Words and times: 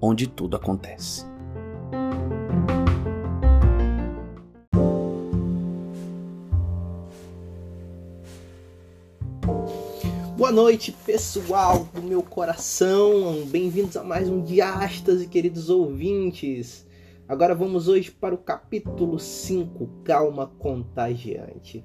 onde 0.00 0.26
tudo 0.26 0.56
acontece. 0.56 1.26
Boa 10.36 10.52
noite, 10.52 10.92
pessoal 11.04 11.88
do 11.92 12.00
meu 12.00 12.22
coração. 12.22 13.44
Bem-vindos 13.48 13.96
a 13.96 14.04
mais 14.04 14.30
um 14.30 14.40
Diástase, 14.40 15.26
queridos 15.26 15.68
ouvintes. 15.68 16.86
Agora 17.28 17.54
vamos 17.54 17.88
hoje 17.88 18.10
para 18.10 18.34
o 18.34 18.38
capítulo 18.38 19.18
5, 19.18 19.86
Calma 20.04 20.46
Contagiante. 20.58 21.84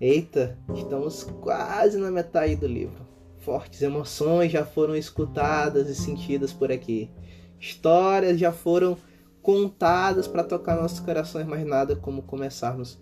Eita, 0.00 0.58
estamos 0.74 1.22
quase 1.22 1.98
na 1.98 2.10
metade 2.10 2.56
do 2.56 2.66
livro. 2.66 3.11
Fortes 3.42 3.82
emoções 3.82 4.52
já 4.52 4.64
foram 4.64 4.94
escutadas 4.94 5.88
e 5.88 5.94
sentidas 5.94 6.52
por 6.52 6.70
aqui. 6.70 7.10
Histórias 7.58 8.38
já 8.38 8.52
foram 8.52 8.96
contadas 9.42 10.28
para 10.28 10.44
tocar 10.44 10.80
nossos 10.80 11.00
corações, 11.00 11.46
mas 11.46 11.66
nada 11.66 11.96
como 11.96 12.22
começarmos 12.22 12.98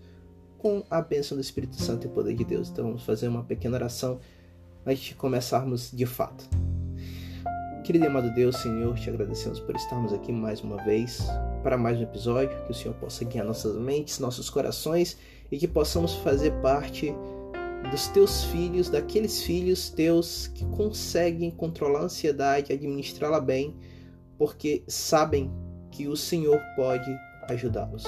com 0.57 0.83
a 0.89 0.99
bênção 0.99 1.37
do 1.37 1.41
Espírito 1.41 1.75
Santo 1.75 2.07
e 2.07 2.09
poder 2.09 2.33
de 2.33 2.43
Deus. 2.43 2.69
Então 2.69 2.85
vamos 2.85 3.03
fazer 3.03 3.27
uma 3.27 3.43
pequena 3.43 3.77
oração 3.77 4.19
antes 4.85 5.03
de 5.03 5.15
começarmos 5.15 5.91
de 5.91 6.07
fato. 6.07 6.49
Querido 7.83 8.05
e 8.05 8.07
amado 8.07 8.33
Deus, 8.33 8.57
Senhor, 8.57 8.95
te 8.95 9.09
agradecemos 9.09 9.59
por 9.59 9.75
estarmos 9.75 10.13
aqui 10.13 10.31
mais 10.31 10.61
uma 10.61 10.77
vez 10.83 11.19
para 11.61 11.77
mais 11.77 11.99
um 11.99 12.03
episódio, 12.03 12.63
que 12.65 12.71
o 12.71 12.75
Senhor 12.75 12.93
possa 12.95 13.23
guiar 13.25 13.45
nossas 13.45 13.75
mentes, 13.75 14.17
nossos 14.17 14.49
corações 14.49 15.17
e 15.51 15.57
que 15.57 15.67
possamos 15.67 16.15
fazer 16.15 16.51
parte 16.61 17.13
dos 17.89 18.07
teus 18.07 18.43
filhos, 18.45 18.89
daqueles 18.89 19.41
filhos 19.41 19.89
teus 19.89 20.47
que 20.47 20.65
conseguem 20.65 21.51
controlar 21.51 22.01
a 22.01 22.03
ansiedade, 22.03 22.73
administrá-la 22.73 23.39
bem, 23.39 23.75
porque 24.37 24.83
sabem 24.87 25.51
que 25.91 26.07
o 26.07 26.15
Senhor 26.15 26.59
pode 26.75 27.09
ajudá-los. 27.49 28.03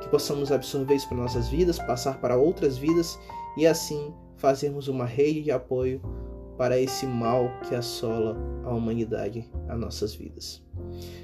Que 0.00 0.08
possamos 0.08 0.52
absorver 0.52 0.94
isso 0.94 1.08
para 1.08 1.16
nossas 1.16 1.48
vidas, 1.48 1.78
passar 1.78 2.20
para 2.20 2.36
outras 2.36 2.78
vidas 2.78 3.18
e 3.56 3.66
assim 3.66 4.14
fazermos 4.36 4.88
uma 4.88 5.04
rede 5.04 5.42
de 5.42 5.50
apoio 5.50 6.00
para 6.56 6.78
esse 6.78 7.06
mal 7.06 7.50
que 7.68 7.74
assola 7.74 8.36
a 8.64 8.70
humanidade, 8.70 9.48
as 9.68 9.78
nossas 9.78 10.14
vidas. 10.14 10.62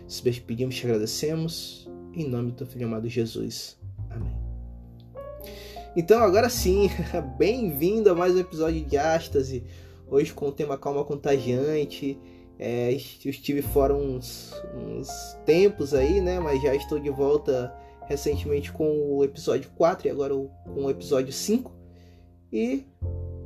Se 0.06 0.22
pedimos, 0.40 0.76
te 0.76 0.86
agradecemos, 0.86 1.90
em 2.12 2.28
nome 2.28 2.52
do 2.52 2.58
teu 2.58 2.66
filho 2.66 2.86
amado 2.86 3.08
Jesus. 3.08 3.78
Amém. 4.10 4.43
Então, 5.96 6.24
agora 6.24 6.48
sim, 6.48 6.90
bem-vindo 7.38 8.10
a 8.10 8.16
mais 8.16 8.34
um 8.34 8.40
episódio 8.40 8.84
de 8.84 8.96
Ástase, 8.96 9.62
hoje 10.08 10.34
com 10.34 10.48
o 10.48 10.52
tema 10.52 10.76
Calma 10.76 11.04
Contagiante. 11.04 12.18
É, 12.58 12.92
eu 12.92 13.30
estive 13.30 13.62
fora 13.62 13.94
uns, 13.94 14.52
uns 14.74 15.08
tempos 15.46 15.94
aí, 15.94 16.20
né? 16.20 16.40
Mas 16.40 16.60
já 16.60 16.74
estou 16.74 16.98
de 16.98 17.10
volta 17.10 17.72
recentemente 18.08 18.72
com 18.72 19.16
o 19.18 19.22
episódio 19.22 19.70
4 19.76 20.08
e 20.08 20.10
agora 20.10 20.34
com 20.34 20.84
o 20.84 20.90
episódio 20.90 21.32
5. 21.32 21.72
E 22.52 22.84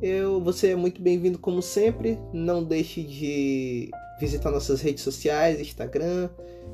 eu, 0.01 0.41
você 0.43 0.69
é 0.69 0.77
muito 0.77 1.03
bem-vindo 1.03 1.39
como 1.39 1.61
sempre. 1.61 2.19
Não 2.33 2.65
deixe 2.65 3.03
de 3.03 3.91
visitar 4.19 4.51
nossas 4.51 4.81
redes 4.81 5.05
sociais, 5.05 5.61
Instagram, 5.61 6.31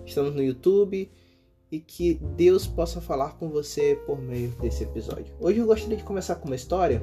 estamos 0.06 0.36
no 0.36 0.42
YouTube 0.42 1.10
e 1.74 1.80
que 1.80 2.14
Deus 2.36 2.66
possa 2.66 3.00
falar 3.00 3.36
com 3.38 3.48
você 3.48 3.98
por 4.06 4.20
meio 4.20 4.50
desse 4.60 4.84
episódio. 4.84 5.34
Hoje 5.40 5.58
eu 5.58 5.66
gostaria 5.66 5.96
de 5.96 6.04
começar 6.04 6.36
com 6.36 6.46
uma 6.46 6.56
história. 6.56 7.02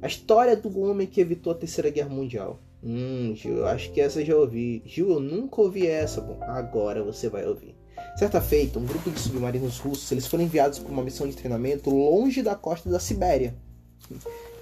A 0.00 0.06
história 0.06 0.56
do 0.56 0.80
homem 0.80 1.06
que 1.06 1.20
evitou 1.20 1.52
a 1.52 1.56
Terceira 1.56 1.90
Guerra 1.90 2.08
Mundial. 2.08 2.60
Hum, 2.82 3.32
Gil, 3.34 3.58
eu 3.58 3.66
acho 3.66 3.90
que 3.92 4.00
essa 4.00 4.24
já 4.24 4.36
ouvi. 4.36 4.82
Gil, 4.84 5.10
eu 5.10 5.20
nunca 5.20 5.60
ouvi 5.60 5.86
essa. 5.86 6.20
Bom, 6.20 6.38
agora 6.42 7.02
você 7.02 7.28
vai 7.28 7.46
ouvir. 7.46 7.74
Certa 8.16 8.40
feita, 8.40 8.78
um 8.78 8.86
grupo 8.86 9.10
de 9.10 9.18
submarinos 9.18 9.78
russos 9.78 10.10
eles 10.12 10.26
foram 10.26 10.44
enviados 10.44 10.78
para 10.78 10.92
uma 10.92 11.02
missão 11.02 11.28
de 11.28 11.36
treinamento 11.36 11.90
longe 11.90 12.42
da 12.42 12.54
costa 12.54 12.88
da 12.88 12.98
Sibéria 12.98 13.54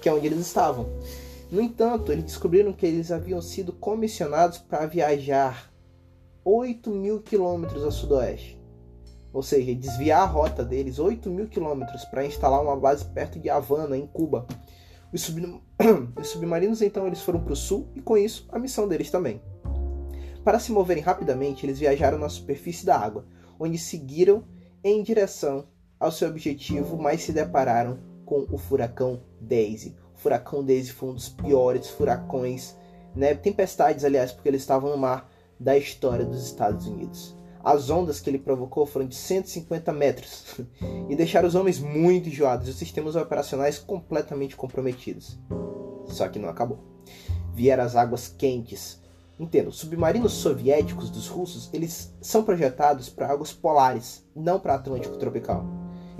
que 0.01 0.09
é 0.09 0.13
onde 0.13 0.27
eles 0.27 0.39
estavam. 0.39 0.87
No 1.51 1.61
entanto, 1.61 2.11
eles 2.11 2.25
descobriram 2.25 2.73
que 2.73 2.85
eles 2.85 3.11
haviam 3.11 3.41
sido 3.41 3.71
comissionados 3.73 4.59
para 4.59 4.85
viajar 4.85 5.71
8 6.43 6.91
mil 6.91 7.21
quilômetros 7.21 7.83
a 7.83 7.89
sudoeste. 7.89 8.59
Ou 9.35 9.43
seja, 9.43 9.75
desviar 9.75 10.21
a 10.21 10.25
rota 10.25 10.63
deles 10.63 10.97
8 10.97 11.29
mil 11.29 11.49
quilômetros 11.49 12.05
para 12.05 12.25
instalar 12.25 12.61
uma 12.61 12.77
base 12.77 13.03
perto 13.03 13.37
de 13.37 13.49
Havana, 13.49 13.97
em 13.97 14.07
Cuba. 14.07 14.47
Os. 15.11 15.29
Os 16.17 16.27
submarinos 16.29 16.81
então 16.81 17.05
eles 17.05 17.21
foram 17.21 17.41
para 17.41 17.51
o 17.51 17.55
sul 17.55 17.89
e 17.93 18.01
com 18.01 18.17
isso 18.17 18.47
a 18.49 18.57
missão 18.57 18.87
deles 18.87 19.11
também. 19.11 19.41
Para 20.41 20.57
se 20.57 20.71
moverem 20.71 21.03
rapidamente, 21.03 21.65
eles 21.65 21.79
viajaram 21.79 22.17
na 22.17 22.29
superfície 22.29 22.85
da 22.85 22.97
água, 22.97 23.25
onde 23.59 23.77
seguiram 23.77 24.45
em 24.81 25.03
direção 25.03 25.67
ao 25.99 26.13
seu 26.13 26.29
objetivo, 26.29 26.97
mas 26.97 27.23
se 27.23 27.33
depararam 27.33 27.99
com 28.25 28.47
o 28.49 28.57
furacão 28.57 29.21
Daisy. 29.41 29.97
O 30.15 30.17
furacão 30.17 30.63
Daisy 30.63 30.93
foi 30.93 31.09
um 31.09 31.13
dos 31.13 31.27
piores 31.27 31.89
furacões, 31.89 32.73
né, 33.13 33.35
tempestades, 33.35 34.05
aliás, 34.05 34.31
porque 34.31 34.47
eles 34.47 34.61
estavam 34.61 34.91
no 34.91 34.97
mar 34.97 35.29
da 35.59 35.77
história 35.77 36.23
dos 36.23 36.45
Estados 36.45 36.87
Unidos. 36.87 37.35
As 37.65 37.89
ondas 37.89 38.19
que 38.19 38.29
ele 38.29 38.37
provocou 38.37 38.85
foram 38.85 39.07
de 39.07 39.15
150 39.15 39.91
metros 39.91 40.45
e 41.09 41.15
deixaram 41.15 41.47
os 41.47 41.55
homens 41.55 41.79
muito 41.79 42.29
enjoados 42.29 42.67
e 42.67 42.69
os 42.69 42.77
sistemas 42.77 43.15
operacionais 43.15 43.79
completamente 43.79 44.55
comprometidos. 44.55 45.39
Só 46.05 46.27
que 46.27 46.37
não 46.37 46.47
acabou. 46.47 46.77
Vieram 47.55 47.83
as 47.83 47.95
águas 47.95 48.27
quentes. 48.27 49.01
Entendo, 49.39 49.69
os 49.69 49.77
submarinos 49.77 50.33
soviéticos 50.33 51.09
dos 51.09 51.27
russos, 51.27 51.71
eles 51.73 52.15
são 52.21 52.43
projetados 52.43 53.09
para 53.09 53.31
águas 53.31 53.51
polares, 53.51 54.23
não 54.35 54.59
para 54.59 54.75
Atlântico 54.75 55.17
tropical. 55.17 55.65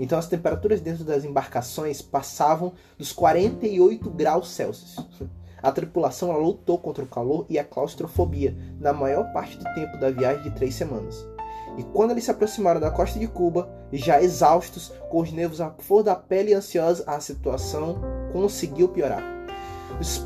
Então 0.00 0.18
as 0.18 0.26
temperaturas 0.26 0.80
dentro 0.80 1.04
das 1.04 1.24
embarcações 1.24 2.02
passavam 2.02 2.72
dos 2.98 3.12
48 3.12 4.10
graus 4.10 4.50
Celsius. 4.50 4.96
A 5.62 5.70
tripulação 5.70 6.32
lutou 6.32 6.78
contra 6.78 7.04
o 7.04 7.08
calor 7.08 7.46
e 7.48 7.58
a 7.58 7.64
claustrofobia 7.64 8.56
na 8.78 8.92
maior 8.92 9.32
parte 9.32 9.56
do 9.56 9.64
tempo 9.74 9.96
da 9.98 10.10
viagem 10.10 10.42
de 10.44 10.50
três 10.50 10.74
semanas. 10.74 11.26
E 11.76 11.82
quando 11.82 12.12
eles 12.12 12.24
se 12.24 12.30
aproximaram 12.30 12.80
da 12.80 12.90
costa 12.90 13.18
de 13.18 13.26
Cuba, 13.26 13.68
já 13.92 14.22
exaustos, 14.22 14.92
com 15.10 15.20
os 15.20 15.32
nervos 15.32 15.60
à 15.60 15.70
flor 15.70 16.02
da 16.02 16.14
pele 16.14 16.50
e 16.50 16.54
ansiosos, 16.54 17.06
a 17.06 17.20
situação 17.20 18.00
conseguiu 18.32 18.88
piorar. 18.88 19.22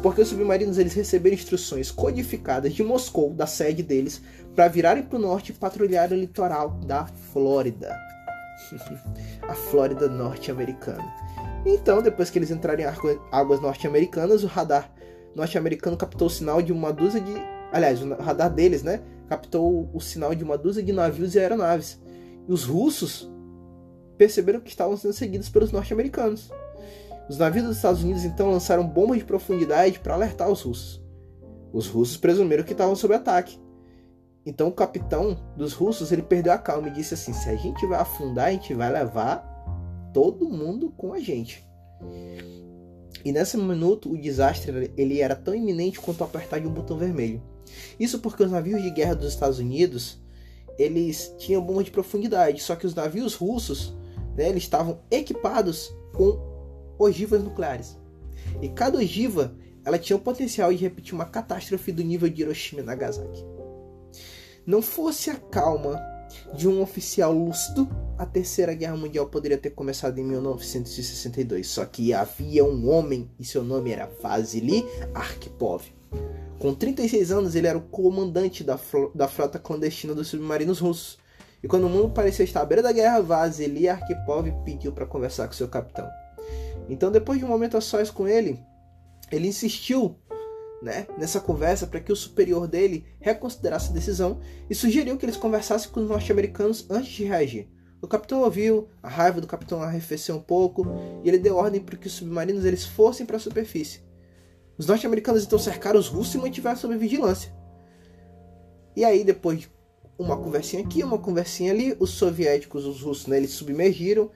Porque 0.03 0.23
os 0.23 0.29
submarinos 0.29 0.79
eles 0.79 0.95
receberam 0.95 1.35
instruções 1.35 1.91
codificadas 1.91 2.73
de 2.73 2.83
Moscou, 2.83 3.33
da 3.33 3.47
sede 3.47 3.83
deles, 3.83 4.23
para 4.55 4.69
virarem 4.69 5.03
para 5.03 5.19
o 5.19 5.21
norte 5.21 5.51
e 5.51 5.55
patrulhar 5.55 6.11
o 6.11 6.17
litoral 6.17 6.71
da 6.87 7.07
Flórida. 7.33 7.97
a 9.49 9.55
Flórida 9.55 10.09
norte-americana. 10.09 11.05
Então, 11.65 12.03
depois 12.03 12.31
que 12.31 12.39
eles 12.39 12.51
entraram 12.51 12.83
em 12.83 13.19
águas 13.31 13.61
norte-americanas, 13.61 14.43
o 14.43 14.47
radar 14.47 14.91
norte-americano 15.35 15.97
captou 15.97 16.27
o 16.27 16.31
sinal 16.31 16.63
de 16.63 16.73
uma 16.73 16.93
dúzia 16.93 17.21
de. 17.21 17.33
Aliás, 17.73 18.03
o 18.03 18.15
radar 18.15 18.51
deles, 18.51 18.83
né? 18.83 19.01
Captou 19.31 19.89
o 19.95 20.01
sinal 20.01 20.35
de 20.35 20.45
uma 20.45 20.59
dúzia 20.59 20.83
de 20.83 20.93
navios 20.93 21.35
e 21.35 21.39
aeronaves. 21.39 21.99
E 22.47 22.53
os 22.53 22.65
russos 22.65 23.31
perceberam 24.19 24.61
que 24.61 24.69
estavam 24.69 24.97
sendo 24.99 25.15
seguidos 25.15 25.49
pelos 25.49 25.73
norte-americanos. 25.73 26.51
Os 27.31 27.39
navios 27.39 27.65
dos 27.65 27.77
Estados 27.77 28.05
Unidos 28.05 28.25
então 28.25 28.51
lançaram 28.51 28.87
bombas 28.87 29.17
de 29.17 29.25
profundidade 29.25 29.99
para 30.01 30.13
alertar 30.13 30.51
os 30.51 30.61
russos. 30.61 31.03
Os 31.73 31.87
russos 31.87 32.19
presumiram 32.19 32.65
que 32.65 32.73
estavam 32.73 32.95
sob 32.95 33.15
ataque 33.15 33.59
então 34.45 34.69
o 34.69 34.73
capitão 34.73 35.39
dos 35.57 35.75
russos 35.75 36.13
ele 36.13 36.23
perdeu 36.23 36.53
a 36.53 36.59
calma 36.59 36.89
e 36.89 36.93
disse 36.93 37.15
assim: 37.15 37.33
se 37.33 37.49
a 37.49 37.57
gente 37.57 37.87
vai 37.87 38.01
afundar, 38.01 38.47
a 38.47 38.53
gente 38.53 38.75
vai 38.75 38.91
levar 38.91 39.47
todo 40.13 40.49
mundo 40.49 40.93
com 40.97 41.13
a 41.13 41.21
gente. 41.21 41.65
E 43.25 43.33
nesse 43.33 43.57
minuto 43.57 44.11
o 44.11 44.19
desastre 44.19 44.93
ele 44.97 45.21
era 45.21 45.37
tão 45.37 45.55
iminente 45.55 46.01
quanto 46.01 46.25
apertar 46.25 46.59
de 46.59 46.67
um 46.67 46.73
botão 46.73 46.97
vermelho. 46.97 47.43
Isso 47.99 48.19
porque 48.19 48.43
os 48.43 48.51
navios 48.51 48.83
de 48.83 48.91
guerra 48.91 49.15
dos 49.15 49.33
Estados 49.33 49.59
Unidos 49.59 50.19
eles 50.79 51.35
tinham 51.39 51.63
bomba 51.63 51.85
de 51.85 51.91
profundidade, 51.91 52.63
só 52.63 52.75
que 52.75 52.87
os 52.87 52.95
navios 52.95 53.35
russos 53.35 53.95
né, 54.37 54.49
eles 54.49 54.63
estavam 54.63 55.01
equipados 55.11 55.93
com 56.15 56.39
ogivas 56.99 57.43
nucleares. 57.43 57.99
E 58.63 58.69
cada 58.69 58.99
ogiva 58.99 59.55
ela 59.85 59.99
tinha 59.99 60.17
o 60.17 60.21
potencial 60.21 60.73
de 60.73 60.83
repetir 60.83 61.15
uma 61.15 61.25
catástrofe 61.25 61.93
do 61.93 62.03
nível 62.03 62.29
de 62.29 62.43
Hiroshima 62.43 62.81
e 62.81 62.85
Nagasaki. 62.85 63.45
não 64.67 64.83
fosse 64.83 65.31
a 65.31 65.37
calma 65.37 66.01
de 66.55 66.69
um 66.69 66.81
oficial 66.81 67.33
lúcido, 67.33 67.89
a 68.17 68.27
Terceira 68.27 68.75
Guerra 68.75 68.97
Mundial 68.97 69.27
poderia 69.27 69.59
ter 69.59 69.71
começado 69.71 70.19
em 70.19 70.25
1962. 70.25 71.67
Só 71.67 71.85
que 71.85 72.13
havia 72.13 72.65
um 72.65 72.89
homem 72.89 73.31
e 73.39 73.45
seu 73.45 73.65
nome 73.65 73.91
era 73.91 74.11
Vasily 74.21 74.85
Arkhipov. 75.15 75.85
Com 76.61 76.75
36 76.75 77.33
anos, 77.33 77.55
ele 77.55 77.67
era 77.67 77.79
o 77.79 77.81
comandante 77.81 78.63
da, 78.63 78.79
da 79.15 79.27
frota 79.27 79.59
clandestina 79.59 80.15
dos 80.15 80.29
submarinos 80.29 80.79
russos. 80.79 81.19
E 81.63 81.67
quando 81.67 81.87
o 81.87 81.89
mundo 81.89 82.11
parecia 82.11 82.45
estar 82.45 82.61
à 82.61 82.67
beira 82.67 82.83
da 82.83 82.93
guerra, 82.93 83.23
Vasily 83.23 83.89
Arkhipov 83.89 84.47
pediu 84.63 84.93
para 84.93 85.07
conversar 85.07 85.47
com 85.47 85.55
seu 85.55 85.69
capitão. 85.69 86.07
Então, 86.87 87.11
depois 87.11 87.39
de 87.39 87.47
um 87.47 87.49
momento 87.49 87.79
a 87.79 87.81
sós 87.81 88.11
com 88.11 88.29
ele, 88.29 88.63
ele 89.33 89.49
insistiu 89.49 90.19
né, 90.83 91.07
nessa 91.17 91.41
conversa 91.41 91.87
para 91.87 91.99
que 91.99 92.13
o 92.13 92.17
superior 92.17 92.69
dele 92.69 93.07
reconsiderasse 93.21 93.89
a 93.89 93.95
decisão 93.95 94.39
e 94.69 94.75
sugeriu 94.75 95.17
que 95.17 95.25
eles 95.25 95.39
conversassem 95.39 95.91
com 95.91 96.01
os 96.01 96.11
norte-americanos 96.11 96.85
antes 96.91 97.11
de 97.11 97.25
reagir. 97.25 97.71
O 98.03 98.07
capitão 98.07 98.43
ouviu, 98.43 98.87
a 99.03 99.09
raiva 99.09 99.41
do 99.41 99.47
capitão 99.47 99.83
arrefeceu 99.83 100.37
um 100.37 100.43
pouco 100.43 100.87
e 101.25 101.29
ele 101.31 101.39
deu 101.39 101.57
ordem 101.57 101.81
para 101.81 101.97
que 101.97 102.07
os 102.07 102.13
submarinos 102.13 102.67
eles 102.67 102.85
fossem 102.85 103.25
para 103.25 103.39
a 103.39 103.41
superfície. 103.41 104.10
Os 104.81 104.87
norte-americanos 104.87 105.45
então 105.45 105.59
cercaram 105.59 106.01
os 106.01 106.09
russos 106.09 106.37
e 106.37 106.39
mantiveram 106.39 106.75
sob 106.75 106.97
vigilância. 106.97 107.53
E 108.97 109.05
aí, 109.05 109.23
depois 109.23 109.61
de 109.61 109.71
uma 110.19 110.39
conversinha 110.39 110.83
aqui, 110.83 111.03
uma 111.03 111.19
conversinha 111.19 111.71
ali, 111.71 111.95
os 112.01 112.09
soviéticos, 112.09 112.87
os 112.87 113.03
russos, 113.03 113.27
né, 113.27 113.37
eles 113.37 113.51
submergiram, 113.51 114.31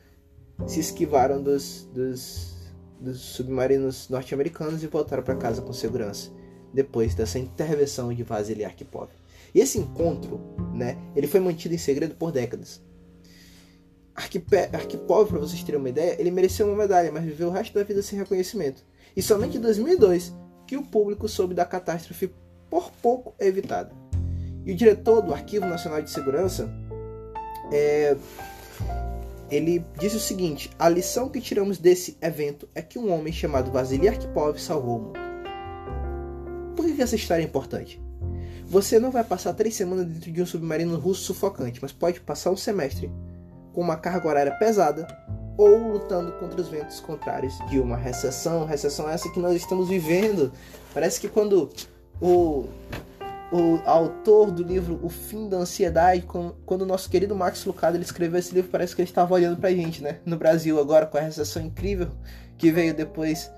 se 0.67 0.81
esquivaram 0.81 1.43
dos, 1.43 1.88
dos 1.94 2.52
dos 3.00 3.20
submarinos 3.20 4.11
norte-americanos 4.11 4.82
e 4.82 4.87
voltaram 4.87 5.23
para 5.23 5.35
casa 5.35 5.62
com 5.62 5.73
segurança, 5.73 6.31
depois 6.75 7.14
dessa 7.14 7.38
intervenção 7.38 8.12
de 8.12 8.23
Vasily 8.23 8.67
Arkhipov. 8.67 9.08
E 9.55 9.61
esse 9.61 9.79
encontro, 9.79 10.40
né, 10.75 10.99
ele 11.17 11.26
foi 11.26 11.40
mantido 11.40 11.75
em 11.75 11.79
segredo 11.79 12.17
por 12.17 12.31
décadas. 12.31 12.82
Arkhipov, 14.14 15.31
para 15.31 15.38
vocês 15.38 15.62
terem 15.62 15.81
uma 15.81 15.88
ideia, 15.88 16.20
ele 16.20 16.31
mereceu 16.31 16.67
uma 16.67 16.76
medalha, 16.76 17.11
mas 17.11 17.25
viveu 17.25 17.49
o 17.49 17.50
resto 17.50 17.73
da 17.73 17.82
vida 17.82 18.02
sem 18.02 18.19
reconhecimento. 18.19 18.85
E 19.16 19.22
somente 19.22 19.56
em 19.56 19.61
2002 19.61 20.34
que 20.66 20.76
o 20.76 20.82
público 20.82 21.28
soube 21.28 21.55
da 21.55 21.64
catástrofe 21.64 22.32
por 22.70 22.90
pouco 23.02 23.34
evitada. 23.38 23.93
E 24.64 24.72
o 24.72 24.76
diretor 24.76 25.20
do 25.20 25.32
Arquivo 25.32 25.66
Nacional 25.66 26.00
de 26.00 26.11
Segurança 26.11 26.72
é, 27.72 28.16
ele 29.50 29.84
disse 29.99 30.16
o 30.16 30.20
seguinte: 30.20 30.70
a 30.78 30.88
lição 30.88 31.28
que 31.28 31.40
tiramos 31.40 31.78
desse 31.78 32.16
evento 32.20 32.69
é 32.75 32.82
que 32.82 32.99
um 32.99 33.12
homem 33.12 33.32
chamado 33.32 33.70
Vasily 33.70 34.08
Arkhipov 34.08 34.58
salvou 34.58 34.99
o 34.99 35.02
mundo. 35.02 35.19
Por 36.75 36.87
que 36.87 37.00
essa 37.00 37.14
história 37.14 37.43
é 37.43 37.44
importante? 37.44 38.02
Você 38.66 38.99
não 38.99 39.11
vai 39.11 39.22
passar 39.22 39.52
três 39.52 39.75
semanas 39.75 40.06
dentro 40.06 40.32
de 40.32 40.43
um 40.43 40.46
submarino 40.46 40.99
russo 40.99 41.22
sufocante, 41.22 41.81
mas 41.81 41.93
pode 41.93 42.20
passar 42.20 42.50
um 42.50 42.56
semestre 42.56 43.11
com 43.72 43.81
uma 43.81 43.96
carga 43.96 44.26
horária 44.26 44.52
pesada 44.58 45.06
ou 45.56 45.92
lutando 45.92 46.32
contra 46.32 46.60
os 46.60 46.68
ventos 46.68 47.00
contrários 47.00 47.56
de 47.68 47.78
uma 47.78 47.96
recessão. 47.96 48.64
Recessão 48.64 49.08
essa 49.08 49.30
que 49.30 49.38
nós 49.38 49.54
estamos 49.54 49.88
vivendo. 49.88 50.52
Parece 50.92 51.20
que 51.20 51.28
quando 51.28 51.70
o 52.20 52.66
o 53.52 53.80
autor 53.88 54.50
do 54.50 54.64
livro 54.64 54.98
O 55.00 55.08
Fim 55.08 55.48
da 55.48 55.58
Ansiedade, 55.58 56.26
quando 56.66 56.82
o 56.82 56.86
nosso 56.86 57.08
querido 57.08 57.36
Max 57.36 57.64
Lucado 57.64 57.96
ele 57.96 58.02
escreveu 58.02 58.40
esse 58.40 58.52
livro, 58.52 58.68
parece 58.68 58.96
que 58.96 59.02
ele 59.02 59.08
estava 59.08 59.32
olhando 59.32 59.56
pra 59.56 59.70
gente, 59.70 60.02
né? 60.02 60.18
No 60.26 60.36
Brasil 60.36 60.80
agora, 60.80 61.06
com 61.06 61.16
a 61.16 61.20
recessão 61.20 61.62
incrível 61.62 62.08
que 62.58 62.72
veio 62.72 62.92
depois 62.92 63.48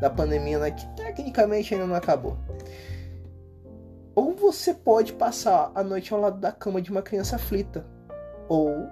da 0.00 0.10
pandemia, 0.10 0.58
né? 0.58 0.72
que 0.72 0.84
tecnicamente 0.96 1.72
ainda 1.72 1.86
não 1.86 1.94
acabou. 1.94 2.36
Ou 4.12 4.34
você 4.34 4.74
pode 4.74 5.12
passar 5.12 5.70
a 5.72 5.84
noite 5.84 6.12
ao 6.12 6.20
lado 6.20 6.40
da 6.40 6.50
cama 6.50 6.82
de 6.82 6.90
uma 6.90 7.02
criança 7.02 7.36
aflita, 7.36 7.86
ou 8.48 8.88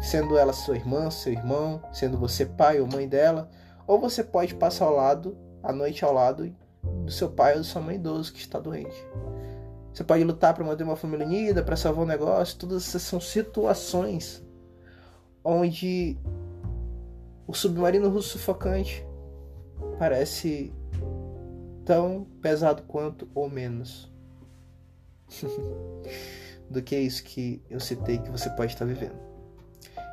sendo 0.00 0.36
ela 0.36 0.52
sua 0.52 0.76
irmã, 0.76 1.10
seu 1.10 1.32
irmão, 1.32 1.82
sendo 1.92 2.18
você 2.18 2.46
pai 2.46 2.80
ou 2.80 2.86
mãe 2.86 3.08
dela, 3.08 3.50
ou 3.86 3.98
você 3.98 4.22
pode 4.22 4.54
passar 4.54 4.86
ao 4.86 4.94
lado, 4.94 5.36
a 5.62 5.72
noite 5.72 6.04
ao 6.04 6.12
lado 6.12 6.54
do 7.04 7.10
seu 7.10 7.30
pai 7.30 7.52
ou 7.52 7.58
da 7.58 7.64
sua 7.64 7.82
mãe 7.82 7.96
idoso 7.96 8.32
que 8.32 8.38
está 8.38 8.58
doente. 8.58 8.96
Você 9.92 10.04
pode 10.04 10.22
lutar 10.22 10.54
para 10.54 10.64
manter 10.64 10.84
uma 10.84 10.94
família 10.94 11.26
unida, 11.26 11.62
para 11.62 11.76
salvar 11.76 12.04
um 12.04 12.08
negócio. 12.08 12.56
Todas 12.58 12.86
essas 12.86 13.02
são 13.02 13.20
situações 13.20 14.44
onde 15.42 16.16
o 17.46 17.54
submarino 17.54 18.08
russo 18.08 18.38
sufocante 18.38 19.04
parece 19.98 20.72
tão 21.84 22.26
pesado 22.42 22.82
quanto 22.82 23.28
ou 23.34 23.48
menos 23.48 24.12
do 26.70 26.82
que 26.82 26.96
isso 26.96 27.24
que 27.24 27.62
eu 27.68 27.80
citei 27.80 28.18
que 28.18 28.30
você 28.30 28.50
pode 28.50 28.74
estar 28.74 28.84
vivendo. 28.84 29.27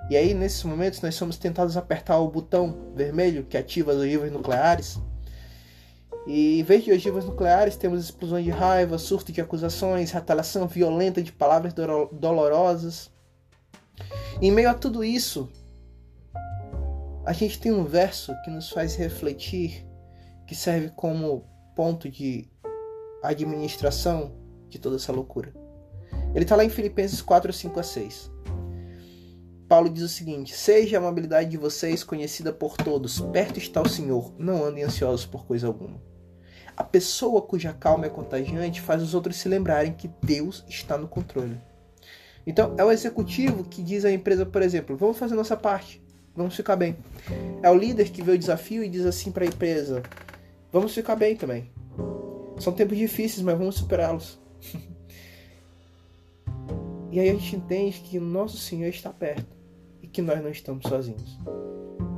E 0.09 0.15
aí, 0.15 0.33
nesses 0.33 0.63
momentos, 0.63 1.01
nós 1.01 1.15
somos 1.15 1.37
tentados 1.37 1.75
apertar 1.75 2.19
o 2.19 2.29
botão 2.29 2.91
vermelho 2.95 3.45
que 3.45 3.57
ativa 3.57 3.91
as 3.91 3.97
ogivas 3.97 4.31
nucleares 4.31 4.99
e 6.25 6.59
em 6.59 6.63
vez 6.63 6.83
de 6.83 6.91
ogivas 6.91 7.23
nucleares, 7.25 7.77
temos 7.77 8.03
explosões 8.03 8.43
de 8.43 8.49
raiva, 8.49 8.97
surto 8.97 9.31
de 9.31 9.41
acusações, 9.41 10.11
retaliação 10.11 10.67
violenta 10.67 11.21
de 11.21 11.31
palavras 11.31 11.73
dolorosas. 11.73 13.11
E 14.41 14.47
em 14.47 14.51
meio 14.51 14.69
a 14.69 14.73
tudo 14.73 15.03
isso, 15.03 15.49
a 17.25 17.31
gente 17.31 17.59
tem 17.59 17.71
um 17.71 17.83
verso 17.83 18.33
que 18.43 18.49
nos 18.49 18.71
faz 18.71 18.95
refletir, 18.95 19.85
que 20.47 20.55
serve 20.55 20.89
como 20.95 21.45
ponto 21.75 22.09
de 22.09 22.49
administração 23.21 24.35
de 24.67 24.79
toda 24.79 24.95
essa 24.95 25.11
loucura. 25.11 25.53
Ele 26.33 26.43
está 26.43 26.55
lá 26.55 26.65
em 26.65 26.69
Filipenses 26.69 27.21
4, 27.21 27.53
5 27.53 27.79
a 27.79 27.83
6. 27.83 28.31
Paulo 29.67 29.89
diz 29.89 30.03
o 30.03 30.09
seguinte: 30.09 30.55
Seja 30.55 30.97
a 30.97 30.99
amabilidade 30.99 31.49
de 31.49 31.57
vocês 31.57 32.03
conhecida 32.03 32.53
por 32.53 32.77
todos, 32.77 33.19
perto 33.19 33.57
está 33.57 33.81
o 33.81 33.89
Senhor, 33.89 34.33
não 34.37 34.63
andem 34.63 34.83
ansiosos 34.83 35.25
por 35.25 35.45
coisa 35.45 35.67
alguma. 35.67 35.99
A 36.77 36.83
pessoa 36.83 37.41
cuja 37.41 37.73
calma 37.73 38.05
é 38.05 38.09
contagiante 38.09 38.81
faz 38.81 39.01
os 39.01 39.13
outros 39.13 39.37
se 39.37 39.47
lembrarem 39.47 39.93
que 39.93 40.09
Deus 40.21 40.63
está 40.67 40.97
no 40.97 41.07
controle. 41.07 41.57
Então, 42.45 42.75
é 42.77 42.83
o 42.83 42.91
executivo 42.91 43.63
que 43.63 43.81
diz 43.81 44.05
à 44.05 44.11
empresa, 44.11 44.45
por 44.45 44.61
exemplo, 44.61 44.95
vamos 44.95 45.17
fazer 45.17 45.33
nossa 45.33 45.57
parte, 45.57 46.03
vamos 46.35 46.55
ficar 46.55 46.75
bem. 46.75 46.95
É 47.63 47.69
o 47.71 47.77
líder 47.77 48.11
que 48.11 48.21
vê 48.21 48.33
o 48.33 48.37
desafio 48.37 48.83
e 48.83 48.89
diz 48.89 49.05
assim 49.05 49.31
para 49.31 49.45
a 49.45 49.47
empresa, 49.47 50.03
vamos 50.71 50.93
ficar 50.93 51.15
bem 51.15 51.35
também. 51.35 51.71
São 52.59 52.71
tempos 52.71 52.97
difíceis, 52.97 53.41
mas 53.41 53.57
vamos 53.57 53.75
superá-los. 53.75 54.39
e 57.15 57.19
aí 57.21 57.29
a 57.29 57.33
gente 57.33 57.55
entende 57.55 58.01
que 58.01 58.19
nosso 58.19 58.57
Senhor 58.57 58.89
está 58.89 59.09
perto 59.09 59.55
e 60.03 60.07
que 60.07 60.21
nós 60.21 60.43
não 60.43 60.49
estamos 60.49 60.85
sozinhos. 60.85 61.39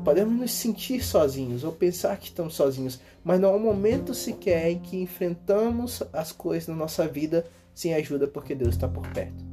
Podemos 0.04 0.34
nos 0.36 0.52
sentir 0.52 1.04
sozinhos 1.04 1.64
ou 1.64 1.72
pensar 1.72 2.18
que 2.18 2.30
estamos 2.30 2.56
sozinhos, 2.56 3.00
mas 3.24 3.40
não 3.40 3.50
há 3.50 3.56
um 3.56 3.60
momento 3.60 4.16
sequer 4.16 4.72
em 4.72 4.80
que 4.80 5.00
enfrentamos 5.00 6.02
as 6.12 6.32
coisas 6.32 6.68
na 6.68 6.74
nossa 6.74 7.08
vida 7.08 7.46
sem 7.76 7.94
ajuda, 7.94 8.28
porque 8.28 8.56
Deus 8.56 8.74
está 8.74 8.88
por 8.88 9.08
perto. 9.10 9.46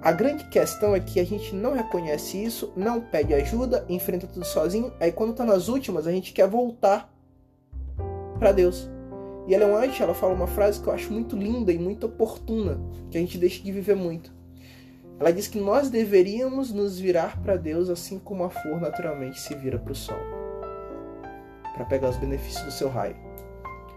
A 0.00 0.10
grande 0.10 0.48
questão 0.48 0.94
é 0.94 1.00
que 1.00 1.20
a 1.20 1.24
gente 1.24 1.54
não 1.54 1.74
reconhece 1.74 2.42
isso, 2.42 2.72
não 2.74 2.98
pede 2.98 3.34
ajuda, 3.34 3.84
enfrenta 3.90 4.26
tudo 4.26 4.46
sozinho, 4.46 4.90
aí 4.98 5.12
quando 5.12 5.32
está 5.32 5.44
nas 5.44 5.68
últimas 5.68 6.06
a 6.06 6.12
gente 6.12 6.32
quer 6.32 6.48
voltar 6.48 7.14
para 8.38 8.52
Deus. 8.52 8.88
E 9.46 9.54
Leon 9.54 9.78
White, 9.78 10.02
ela 10.02 10.14
fala 10.14 10.32
uma 10.32 10.46
frase 10.46 10.80
que 10.80 10.86
eu 10.86 10.94
acho 10.94 11.12
muito 11.12 11.36
linda 11.36 11.70
e 11.70 11.78
muito 11.78 12.06
oportuna, 12.06 12.80
que 13.10 13.18
a 13.18 13.20
gente 13.20 13.36
deixa 13.36 13.62
de 13.62 13.70
viver 13.70 13.94
muito. 13.94 14.37
Ela 15.18 15.32
diz 15.32 15.48
que 15.48 15.58
nós 15.58 15.90
deveríamos 15.90 16.72
nos 16.72 16.98
virar 16.98 17.42
para 17.42 17.56
Deus 17.56 17.88
assim 17.88 18.18
como 18.18 18.44
a 18.44 18.50
flor 18.50 18.80
naturalmente 18.80 19.40
se 19.40 19.54
vira 19.54 19.78
para 19.78 19.92
o 19.92 19.94
sol, 19.94 20.18
para 21.74 21.84
pegar 21.84 22.08
os 22.08 22.16
benefícios 22.16 22.64
do 22.64 22.70
seu 22.70 22.88
raio. 22.88 23.16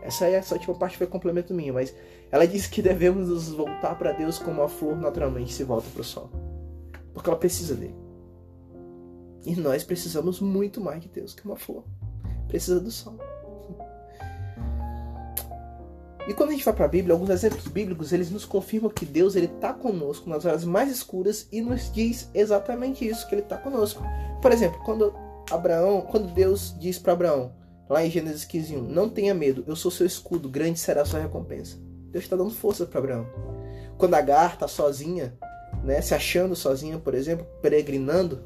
Essa 0.02 0.26
é 0.26 0.34
essa 0.34 0.56
última 0.56 0.74
parte 0.74 0.98
foi 0.98 1.06
complemento 1.06 1.54
minha, 1.54 1.72
mas 1.72 1.96
ela 2.32 2.48
diz 2.48 2.66
que 2.66 2.82
devemos 2.82 3.30
nos 3.30 3.50
voltar 3.50 3.96
para 3.96 4.14
Deus 4.14 4.40
como 4.40 4.64
a 4.64 4.70
flor 4.70 4.98
naturalmente 4.98 5.54
se 5.54 5.64
volta 5.64 5.88
para 5.92 6.02
o 6.02 6.04
sol, 6.04 6.30
porque 7.14 7.30
ela 7.30 7.38
precisa 7.38 7.76
dele. 7.76 7.96
E 9.46 9.56
nós 9.56 9.84
precisamos 9.84 10.40
muito 10.40 10.82
mais 10.82 11.02
de 11.02 11.10
Deus 11.10 11.34
que 11.34 11.46
uma 11.46 11.56
flor. 11.56 11.84
Precisa 12.48 12.80
do 12.80 12.92
sol. 12.92 13.18
E 16.28 16.34
quando 16.34 16.50
a 16.50 16.52
gente 16.52 16.64
vai 16.64 16.74
para 16.74 16.86
a 16.86 16.90
Bíblia, 16.90 17.14
alguns 17.14 17.30
exemplos 17.30 17.68
bíblicos, 17.68 18.14
eles 18.14 18.30
nos 18.30 18.46
confirmam 18.46 18.92
que 18.92 19.06
Deus 19.06 19.36
ele 19.36 19.48
está 19.48 19.74
conosco 19.74 20.30
nas 20.30 20.46
horas 20.46 20.64
mais 20.64 20.92
escuras 20.92 21.48
e 21.52 21.62
nos 21.62 21.92
diz 21.92 22.30
exatamente 22.34 23.08
isso, 23.08 23.28
que 23.28 23.34
ele 23.34 23.42
está 23.42 23.58
conosco. 23.58 24.04
Por 24.42 24.52
exemplo, 24.52 24.80
quando 24.84 25.14
Abraão, 25.50 26.02
quando 26.02 26.32
Deus 26.34 26.76
diz 26.80 27.00
para 27.00 27.14
Abraão, 27.14 27.54
lá 27.90 28.06
em 28.06 28.12
Gênesis 28.12 28.46
15:1, 28.46 28.82
não 28.82 29.10
tenha 29.10 29.34
medo, 29.34 29.64
eu 29.68 29.76
sou 29.76 29.90
seu 29.90 30.06
escudo, 30.06 30.48
grande 30.48 30.80
será 30.80 31.02
a 31.02 31.06
sua 31.06 31.20
recompensa. 31.20 31.78
Deus 32.12 32.24
está 32.24 32.36
dando 32.36 32.52
força 32.52 32.86
para 32.86 33.00
Abraão. 33.00 33.28
Quando 33.98 34.14
Agar 34.14 34.54
está 34.54 34.68
sozinha, 34.68 35.34
né, 35.84 36.02
se 36.02 36.14
achando 36.14 36.56
sozinha, 36.56 36.98
por 37.00 37.14
exemplo, 37.14 37.46
peregrinando 37.62 38.44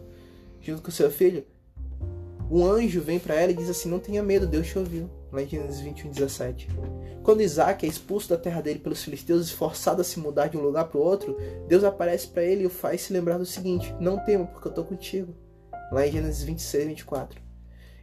junto 0.61 0.81
com 0.81 0.91
seu 0.91 1.11
filho, 1.11 1.45
um 2.49 2.65
anjo 2.65 3.01
vem 3.01 3.19
para 3.19 3.35
ela 3.35 3.51
e 3.51 3.55
diz 3.55 3.69
assim: 3.69 3.89
Não 3.89 3.99
tenha 3.99 4.23
medo, 4.23 4.47
Deus 4.47 4.67
te 4.67 4.77
ouviu. 4.77 5.09
Lá 5.35 5.43
em 5.43 5.47
Gênesis 5.47 5.81
21, 5.81 6.11
17. 6.11 6.69
Quando 7.21 7.41
Isaac 7.41 7.85
é 7.85 7.89
expulso 7.89 8.29
da 8.29 8.37
terra 8.37 8.61
dele 8.61 8.79
pelos 8.79 9.03
filisteus 9.03 9.49
e 9.49 9.53
forçado 9.53 10.01
a 10.01 10.03
se 10.03 10.19
mudar 10.19 10.47
de 10.47 10.57
um 10.57 10.61
lugar 10.61 10.85
para 10.85 10.97
o 10.97 11.03
outro, 11.03 11.37
Deus 11.67 11.83
aparece 11.83 12.27
para 12.27 12.43
ele 12.43 12.63
e 12.63 12.67
o 12.67 12.69
faz 12.69 13.01
se 13.01 13.13
lembrar 13.13 13.37
do 13.37 13.45
seguinte: 13.45 13.93
Não 13.99 14.23
tema, 14.23 14.45
porque 14.45 14.67
eu 14.67 14.71
estou 14.71 14.85
contigo. 14.85 15.35
Lá 15.91 16.07
em 16.07 16.11
Gênesis 16.11 16.43
26, 16.43 16.87
24. 16.87 17.41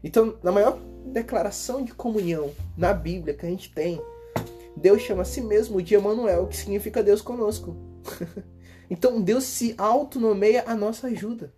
Então, 0.04 0.36
na 0.42 0.52
maior 0.52 0.78
declaração 1.06 1.82
de 1.84 1.94
comunhão 1.94 2.50
na 2.76 2.92
Bíblia 2.92 3.34
que 3.34 3.46
a 3.46 3.48
gente 3.48 3.72
tem, 3.72 4.00
Deus 4.76 5.02
chama 5.02 5.22
a 5.22 5.24
si 5.24 5.40
mesmo 5.40 5.80
de 5.80 5.94
Emanuel, 5.94 6.46
que 6.46 6.56
significa 6.56 7.02
Deus 7.02 7.20
conosco. 7.20 7.76
então 8.90 9.20
Deus 9.20 9.44
se 9.44 9.74
autonomeia 9.78 10.64
a 10.66 10.74
nossa 10.74 11.06
ajuda. 11.06 11.52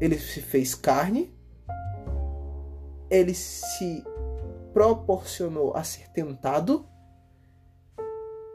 Ele 0.00 0.18
se 0.18 0.40
fez 0.40 0.74
carne, 0.74 1.32
ele 3.10 3.34
se 3.34 4.04
proporcionou 4.72 5.76
a 5.76 5.82
ser 5.82 6.08
tentado, 6.10 6.86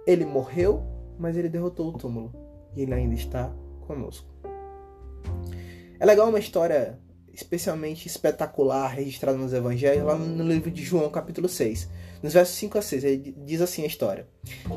ele 0.06 0.26
morreu, 0.26 0.84
mas 1.18 1.36
ele 1.38 1.50
derrotou 1.50 1.90
o 1.90 1.94
túmulo 1.94 2.34
e 2.76 2.82
ele 2.82 2.94
ainda 2.94 3.16
está 3.16 3.54
conosco. 3.88 4.28
É 6.00 6.06
legal 6.06 6.30
uma 6.30 6.40
história 6.40 7.00
especialmente 7.34 8.08
espetacular 8.08 8.88
registrada 8.88 9.38
nos 9.38 9.54
evangelhos, 9.54 10.06
lá 10.06 10.16
no 10.18 10.44
livro 10.44 10.72
de 10.72 10.84
João, 10.84 11.10
capítulo 11.10 11.50
6. 11.50 11.90
Nos 12.24 12.34
versos 12.34 12.56
5 12.56 12.78
a 12.78 12.82
6, 12.82 13.04
ele 13.04 13.36
diz 13.46 13.62
assim 13.62 13.84
a 13.84 13.88
história: 13.88 14.28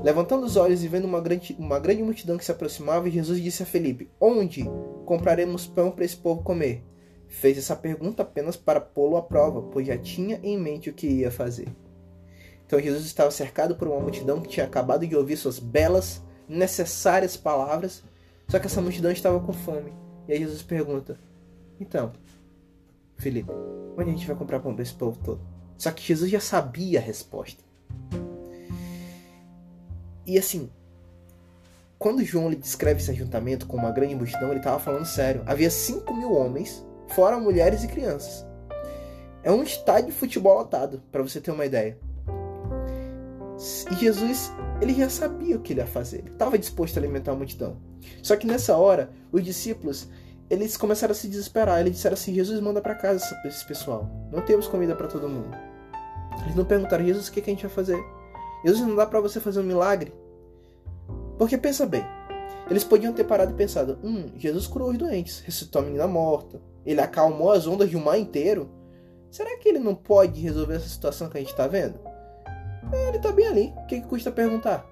Levantando 0.02 0.44
os 0.44 0.56
olhos 0.56 0.82
e 0.82 0.88
vendo 0.88 1.06
uma 1.06 1.20
grande, 1.20 1.56
uma 1.58 1.78
grande 1.78 2.02
multidão 2.02 2.36
que 2.36 2.44
se 2.44 2.50
aproximava, 2.50 3.08
Jesus 3.08 3.40
disse 3.40 3.62
a 3.62 3.66
Felipe: 3.66 4.10
Onde 4.20 4.64
compraremos 5.06 5.66
pão 5.66 5.90
para 5.90 6.04
esse 6.04 6.16
povo 6.16 6.42
comer? 6.42 6.84
Fez 7.28 7.58
essa 7.58 7.76
pergunta 7.76 8.22
apenas 8.22 8.56
para 8.56 8.80
pô-lo 8.80 9.16
à 9.16 9.22
prova, 9.22 9.62
pois 9.62 9.86
já 9.86 9.96
tinha 9.96 10.40
em 10.42 10.58
mente 10.58 10.90
o 10.90 10.94
que 10.94 11.06
ia 11.06 11.30
fazer. 11.30 11.68
Então 12.66 12.80
Jesus 12.80 13.04
estava 13.04 13.30
cercado 13.30 13.76
por 13.76 13.86
uma 13.86 14.00
multidão 14.00 14.40
que 14.40 14.48
tinha 14.48 14.66
acabado 14.66 15.06
de 15.06 15.14
ouvir 15.14 15.36
suas 15.36 15.58
belas, 15.58 16.22
necessárias 16.48 17.36
palavras, 17.36 18.02
só 18.48 18.58
que 18.58 18.66
essa 18.66 18.80
multidão 18.80 19.10
estava 19.10 19.38
com 19.40 19.52
fome. 19.52 19.92
E 20.26 20.32
aí 20.32 20.38
Jesus 20.38 20.62
pergunta: 20.62 21.18
Então, 21.78 22.12
Felipe, 23.16 23.50
onde 23.96 24.10
a 24.10 24.12
gente 24.12 24.26
vai 24.26 24.36
comprar 24.36 24.60
pão 24.60 24.74
para 24.74 24.82
esse 24.82 24.94
povo 24.94 25.18
todo? 25.22 25.40
Só 25.76 25.90
que 25.90 26.02
Jesus 26.02 26.30
já 26.30 26.40
sabia 26.40 26.98
a 26.98 27.02
resposta. 27.02 27.62
E 30.26 30.38
assim, 30.38 30.70
quando 31.98 32.24
João 32.24 32.50
lhe 32.50 32.56
descreve 32.56 33.00
esse 33.00 33.10
ajuntamento 33.10 33.66
com 33.66 33.76
uma 33.76 33.90
grande 33.90 34.14
multidão, 34.14 34.50
ele 34.50 34.58
estava 34.58 34.78
falando 34.78 35.06
sério. 35.06 35.42
Havia 35.46 35.70
5 35.70 36.14
mil 36.14 36.32
homens, 36.32 36.84
fora 37.08 37.38
mulheres 37.38 37.82
e 37.84 37.88
crianças. 37.88 38.46
É 39.42 39.50
um 39.50 39.62
estádio 39.62 40.06
de 40.06 40.12
futebol 40.12 40.58
lotado, 40.58 41.02
para 41.10 41.22
você 41.22 41.40
ter 41.40 41.50
uma 41.50 41.66
ideia. 41.66 41.98
E 43.90 43.94
Jesus, 43.96 44.52
ele 44.80 44.94
já 44.94 45.08
sabia 45.08 45.56
o 45.56 45.60
que 45.60 45.72
ele 45.72 45.80
ia 45.80 45.86
fazer. 45.86 46.18
Ele 46.18 46.30
estava 46.30 46.58
disposto 46.58 46.96
a 46.96 47.00
alimentar 47.00 47.32
a 47.32 47.36
multidão. 47.36 47.76
Só 48.22 48.36
que 48.36 48.46
nessa 48.46 48.76
hora, 48.76 49.10
os 49.32 49.42
discípulos, 49.42 50.08
eles 50.48 50.76
começaram 50.76 51.12
a 51.12 51.14
se 51.14 51.28
desesperar. 51.28 51.80
Eles 51.80 51.94
disseram 51.94 52.14
assim: 52.14 52.34
Jesus, 52.34 52.60
manda 52.60 52.80
para 52.80 52.94
casa 52.94 53.40
esse 53.44 53.66
pessoal. 53.66 54.08
Não 54.30 54.42
temos 54.42 54.68
comida 54.68 54.94
para 54.94 55.08
todo 55.08 55.28
mundo. 55.28 55.56
Eles 56.42 56.54
não 56.54 56.64
perguntaram: 56.64 57.04
Jesus, 57.04 57.28
o 57.28 57.32
que, 57.32 57.40
que 57.40 57.50
a 57.50 57.52
gente 57.54 57.66
vai 57.66 57.74
fazer? 57.74 57.98
Jesus, 58.64 58.86
não 58.86 58.94
dá 58.94 59.06
para 59.06 59.20
você 59.20 59.40
fazer 59.40 59.60
um 59.60 59.64
milagre? 59.64 60.12
Porque 61.38 61.56
pensa 61.56 61.86
bem, 61.86 62.04
eles 62.70 62.84
podiam 62.84 63.12
ter 63.12 63.24
parado 63.24 63.52
e 63.52 63.54
pensado: 63.54 63.98
hum, 64.02 64.26
Jesus 64.36 64.66
curou 64.66 64.90
os 64.90 64.98
doentes, 64.98 65.40
ressuscitou 65.40 65.82
a 65.82 65.84
menina 65.84 66.06
morta, 66.06 66.60
ele 66.90 67.00
acalmou 67.00 67.52
as 67.52 67.66
ondas 67.66 67.90
de 67.90 67.96
um 67.96 68.02
mar 68.04 68.18
inteiro. 68.18 68.70
Será 69.30 69.56
que 69.58 69.68
ele 69.68 69.78
não 69.78 69.94
pode 69.94 70.40
resolver 70.40 70.76
essa 70.76 70.88
situação 70.88 71.28
que 71.28 71.36
a 71.36 71.40
gente 71.40 71.50
está 71.50 71.66
vendo? 71.66 71.98
É, 72.92 73.08
ele 73.08 73.18
está 73.18 73.32
bem 73.32 73.46
ali, 73.46 73.74
o 73.76 73.86
que, 73.86 74.00
que 74.00 74.06
custa 74.06 74.30
perguntar? 74.30 74.86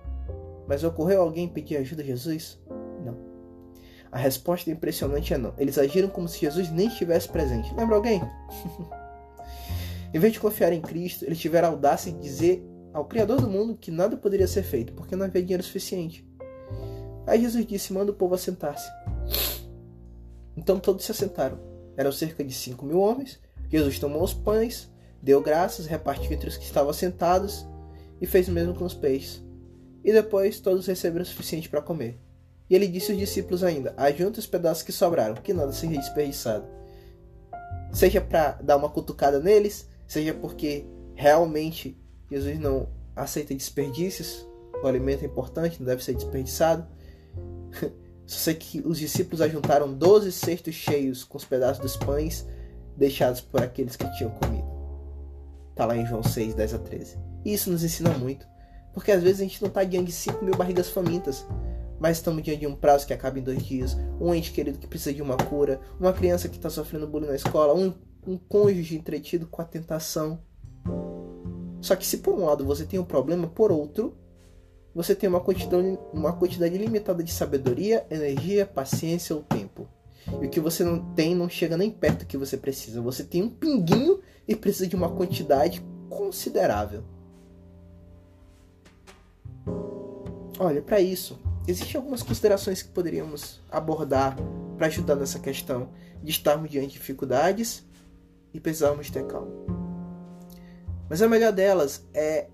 Mas 0.69 0.85
ocorreu 0.85 1.23
alguém 1.23 1.49
pedir 1.49 1.77
ajuda 1.77 2.03
a 2.03 2.07
Jesus? 2.07 2.59
A 4.17 4.19
resposta 4.19 4.71
impressionante 4.71 5.35
é 5.35 5.39
não. 5.39 5.53
Eles 5.59 5.77
agiram 5.77 6.09
como 6.09 6.27
se 6.27 6.41
Jesus 6.41 6.71
nem 6.71 6.89
estivesse 6.89 7.29
presente. 7.29 7.75
Lembra 7.75 7.97
alguém? 7.97 8.23
em 10.15 10.19
vez 10.19 10.33
de 10.33 10.41
confiar 10.41 10.73
em 10.73 10.81
Cristo, 10.81 11.25
eles 11.25 11.39
tiveram 11.39 11.69
a 11.69 11.71
audácia 11.73 12.11
de 12.11 12.19
dizer 12.19 12.67
ao 12.95 13.05
Criador 13.05 13.41
do 13.41 13.51
mundo 13.51 13.77
que 13.77 13.91
nada 13.91 14.17
poderia 14.17 14.47
ser 14.47 14.63
feito, 14.63 14.95
porque 14.95 15.15
não 15.15 15.27
havia 15.27 15.43
dinheiro 15.43 15.63
suficiente. 15.63 16.27
Aí 17.27 17.43
Jesus 17.43 17.67
disse: 17.67 17.93
manda 17.93 18.11
o 18.11 18.15
povo 18.15 18.35
assentar-se. 18.35 18.89
Então 20.57 20.79
todos 20.79 21.05
se 21.05 21.13
assentaram. 21.13 21.76
Eram 21.97 22.13
cerca 22.13 22.45
de 22.45 22.53
cinco 22.53 22.85
mil 22.85 23.01
homens. 23.01 23.41
Jesus 23.69 23.99
tomou 23.99 24.23
os 24.23 24.35
pães, 24.35 24.91
deu 25.23 25.41
graças, 25.41 25.87
repartiu 25.87 26.33
entre 26.33 26.49
os 26.49 26.57
que 26.57 26.65
estavam 26.65 26.93
sentados 26.93 27.67
e 28.21 28.27
fez 28.27 28.49
o 28.49 28.53
mesmo 28.53 28.75
com 28.75 28.85
os 28.85 28.95
peixes. 28.95 29.43
E 30.05 30.13
depois 30.13 30.61
todos 30.61 30.87
receberam 30.87 31.25
o 31.25 31.27
suficiente 31.27 31.69
para 31.69 31.83
comer. 31.83 32.21
E 32.69 32.75
ele 32.75 32.87
disse 32.87 33.13
aos 33.13 33.21
discípulos 33.21 33.65
ainda: 33.65 33.95
Ajunte 33.97 34.39
os 34.39 34.47
pedaços 34.47 34.83
que 34.83 34.93
sobraram, 34.93 35.35
que 35.35 35.53
nada 35.53 35.73
seja 35.73 35.99
desperdiçado. 35.99 36.65
Seja 37.93 38.21
para 38.21 38.53
dar 38.63 38.77
uma 38.77 38.89
cutucada 38.89 39.41
neles, 39.41 39.89
seja 40.07 40.35
porque 40.35 40.85
realmente 41.15 41.99
Jesus 42.31 42.59
não 42.59 42.89
aceita 43.15 43.55
desperdícios, 43.55 44.47
o 44.83 44.87
alimento 44.87 45.23
é 45.23 45.27
importante, 45.27 45.79
não 45.81 45.87
deve 45.87 46.05
ser 46.05 46.15
desperdiçado. 46.15 46.87
Só 48.27 48.39
sei 48.39 48.55
que 48.55 48.81
os 48.85 48.99
discípulos 48.99 49.41
ajuntaram 49.41 49.93
12 49.93 50.33
cestos 50.33 50.75
cheios 50.75 51.23
com 51.23 51.39
os 51.39 51.45
pedaços 51.45 51.81
dos 51.81 51.97
pães 51.97 52.47
deixados 52.97 53.41
por 53.41 53.63
aqueles 53.63 53.95
que 53.95 54.11
tinham 54.17 54.31
comido. 54.31 54.67
Está 55.71 55.87
lá 55.87 55.97
em 55.97 56.05
João 56.05 56.23
6, 56.23 56.55
10 56.55 56.75
a 56.75 56.79
13. 56.79 57.19
E 57.45 57.55
isso 57.55 57.71
nos 57.71 57.85
ensina 57.85 58.11
muito, 58.11 58.47
porque 58.93 59.13
às 59.13 59.23
vezes 59.23 59.41
a 59.41 59.45
gente 59.45 59.63
não 59.63 59.69
está 59.69 59.85
diante 59.85 60.07
de 60.07 60.13
5 60.13 60.45
mil 60.45 60.57
barrigas 60.57 60.89
famintas, 60.89 61.47
mas 62.01 62.17
estamos 62.17 62.43
diante 62.43 62.61
de 62.61 62.67
um 62.67 62.75
prazo 62.75 63.07
que 63.07 63.13
acaba 63.13 63.39
em 63.39 63.43
dois 63.43 63.63
dias, 63.65 63.97
um 64.21 64.35
ente 64.35 64.51
querido 64.51 64.79
que 64.79 64.87
precisa 64.87 65.15
de 65.15 65.23
uma 65.23 65.37
cura, 65.37 65.81
uma 66.01 66.13
criança 66.13 66.49
que 66.49 66.57
está 66.57 66.69
sofrendo 66.69 67.07
bullying 67.07 67.29
na 67.29 67.37
escola, 67.37 67.75
um, 67.75 67.95
um 68.27 68.37
cônjuge 68.37 68.97
entretido 68.97 69.47
com 69.47 69.63
a 69.63 69.65
tentação. 69.65 70.41
Só 71.81 71.95
que 71.95 72.07
se 72.07 72.19
por 72.19 72.35
um 72.35 72.45
lado 72.45 72.65
você 72.65 72.85
tem 72.85 72.99
um 72.99 73.05
problema, 73.05 73.47
por 73.47 73.71
outro, 73.71 74.17
você 74.97 75.15
tem 75.15 75.29
uma 75.29 75.41
quantidade, 75.41 75.99
uma 76.11 76.33
quantidade 76.33 76.79
limitada 76.79 77.23
de 77.23 77.31
sabedoria, 77.31 78.07
energia, 78.11 78.65
paciência 78.65 79.37
ou 79.37 79.43
tempo. 79.43 79.87
E 80.41 80.47
o 80.47 80.49
que 80.49 80.59
você 80.59 80.83
não 80.83 81.13
tem 81.13 81.35
não 81.35 81.51
chega 81.51 81.77
nem 81.77 81.91
perto 81.91 82.21
do 82.21 82.27
que 82.27 82.39
você 82.39 82.57
precisa. 82.57 83.03
Você 83.03 83.23
tem 83.23 83.43
um 83.43 83.51
pinguinho 83.51 84.23
e 84.49 84.57
precisa 84.57 84.87
de 84.87 84.97
uma 84.97 85.11
quantidade 85.11 85.85
considerável. 86.09 87.05
Olha, 90.59 90.81
para 90.81 90.99
isso, 90.99 91.39
existem 91.69 91.99
algumas 91.99 92.23
considerações 92.23 92.81
que 92.81 92.89
poderíamos 92.89 93.61
abordar 93.71 94.35
para 94.79 94.87
ajudar 94.87 95.15
nessa 95.15 95.39
questão 95.39 95.91
de 96.23 96.31
estarmos 96.31 96.71
diante 96.71 96.87
de 96.87 96.93
dificuldades 96.95 97.85
e 98.55 98.59
precisarmos 98.59 99.11
ter 99.11 99.27
calma. 99.27 99.53
Mas 101.07 101.21
a 101.21 101.29
melhor 101.29 101.53
delas 101.53 102.03
é 102.15 102.49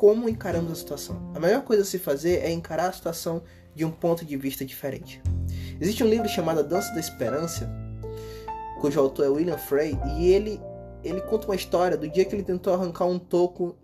como 0.00 0.30
encaramos 0.30 0.72
a 0.72 0.74
situação. 0.74 1.30
A 1.34 1.38
melhor 1.38 1.60
coisa 1.60 1.82
a 1.82 1.84
se 1.84 1.98
fazer 1.98 2.38
é 2.38 2.50
encarar 2.50 2.88
a 2.88 2.92
situação 2.92 3.42
de 3.74 3.84
um 3.84 3.90
ponto 3.90 4.24
de 4.24 4.34
vista 4.34 4.64
diferente. 4.64 5.20
Existe 5.78 6.02
um 6.02 6.08
livro 6.08 6.26
chamado 6.26 6.60
A 6.60 6.62
Dança 6.62 6.90
da 6.94 7.00
Esperança, 7.00 7.70
cujo 8.80 8.98
autor 8.98 9.26
é 9.26 9.28
William 9.28 9.58
Frey, 9.58 9.98
e 10.16 10.32
ele, 10.32 10.58
ele 11.04 11.20
conta 11.20 11.48
uma 11.48 11.54
história 11.54 11.98
do 11.98 12.08
dia 12.08 12.24
que 12.24 12.34
ele 12.34 12.42
tentou 12.42 12.72
arrancar 12.72 13.04
um 13.04 13.18
toco 13.18 13.76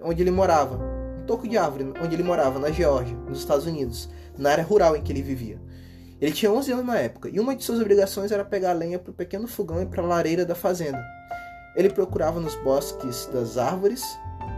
onde 0.00 0.22
ele 0.22 0.30
morava 0.30 0.80
toco 1.26 1.46
de 1.46 1.58
árvore 1.58 1.92
onde 2.02 2.16
ele 2.16 2.22
morava, 2.22 2.58
na 2.58 2.70
Geórgia, 2.70 3.14
nos 3.28 3.40
Estados 3.40 3.66
Unidos, 3.66 4.08
na 4.38 4.52
área 4.52 4.64
rural 4.64 4.96
em 4.96 5.02
que 5.02 5.12
ele 5.12 5.20
vivia. 5.20 5.60
Ele 6.18 6.32
tinha 6.32 6.50
11 6.50 6.72
anos 6.72 6.86
na 6.86 6.96
época 6.96 7.28
e 7.28 7.38
uma 7.38 7.54
de 7.54 7.62
suas 7.62 7.78
obrigações 7.78 8.32
era 8.32 8.42
pegar 8.42 8.72
lenha 8.72 8.98
para 8.98 9.10
o 9.10 9.14
pequeno 9.14 9.46
fogão 9.46 9.82
e 9.82 9.84
para 9.86 10.02
a 10.02 10.06
lareira 10.06 10.46
da 10.46 10.54
fazenda. 10.54 11.04
Ele 11.76 11.90
procurava 11.90 12.40
nos 12.40 12.54
bosques 12.62 13.28
das 13.30 13.58
árvores, 13.58 14.02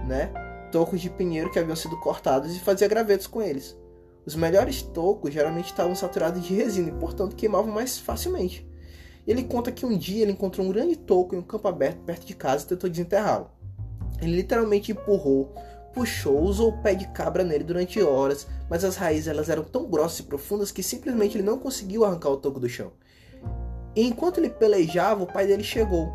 né, 0.06 0.30
tocos 0.70 1.00
de 1.00 1.10
pinheiro 1.10 1.50
que 1.50 1.58
haviam 1.58 1.76
sido 1.76 1.98
cortados 2.00 2.54
e 2.54 2.60
fazia 2.60 2.88
gravetos 2.88 3.26
com 3.26 3.42
eles. 3.42 3.76
Os 4.24 4.34
melhores 4.34 4.82
tocos 4.82 5.32
geralmente 5.32 5.66
estavam 5.66 5.94
saturados 5.94 6.42
de 6.42 6.54
resina 6.54 6.90
e, 6.90 6.92
portanto, 6.92 7.36
queimavam 7.36 7.72
mais 7.72 7.98
facilmente. 7.98 8.68
Ele 9.26 9.44
conta 9.44 9.72
que 9.72 9.86
um 9.86 9.96
dia 9.96 10.22
ele 10.22 10.32
encontrou 10.32 10.66
um 10.66 10.70
grande 10.70 10.96
toco 10.96 11.34
em 11.34 11.38
um 11.38 11.42
campo 11.42 11.68
aberto 11.68 11.98
perto 12.00 12.26
de 12.26 12.34
casa 12.34 12.64
e 12.64 12.68
tentou 12.68 12.88
desenterrá-lo. 12.88 13.50
Ele 14.20 14.36
literalmente 14.36 14.92
empurrou 14.92 15.54
puxou, 15.92 16.40
usou 16.40 16.70
o 16.70 16.78
pé 16.78 16.94
de 16.94 17.06
cabra 17.08 17.44
nele 17.44 17.64
durante 17.64 18.02
horas, 18.02 18.46
mas 18.68 18.84
as 18.84 18.96
raízes 18.96 19.28
elas 19.28 19.48
eram 19.48 19.64
tão 19.64 19.86
grossas 19.86 20.20
e 20.20 20.24
profundas 20.24 20.70
que 20.70 20.82
simplesmente 20.82 21.36
ele 21.36 21.44
não 21.44 21.58
conseguiu 21.58 22.04
arrancar 22.04 22.30
o 22.30 22.36
toco 22.36 22.60
do 22.60 22.68
chão. 22.68 22.92
E 23.94 24.06
enquanto 24.06 24.38
ele 24.38 24.50
pelejava, 24.50 25.22
o 25.22 25.26
pai 25.26 25.46
dele 25.46 25.64
chegou, 25.64 26.12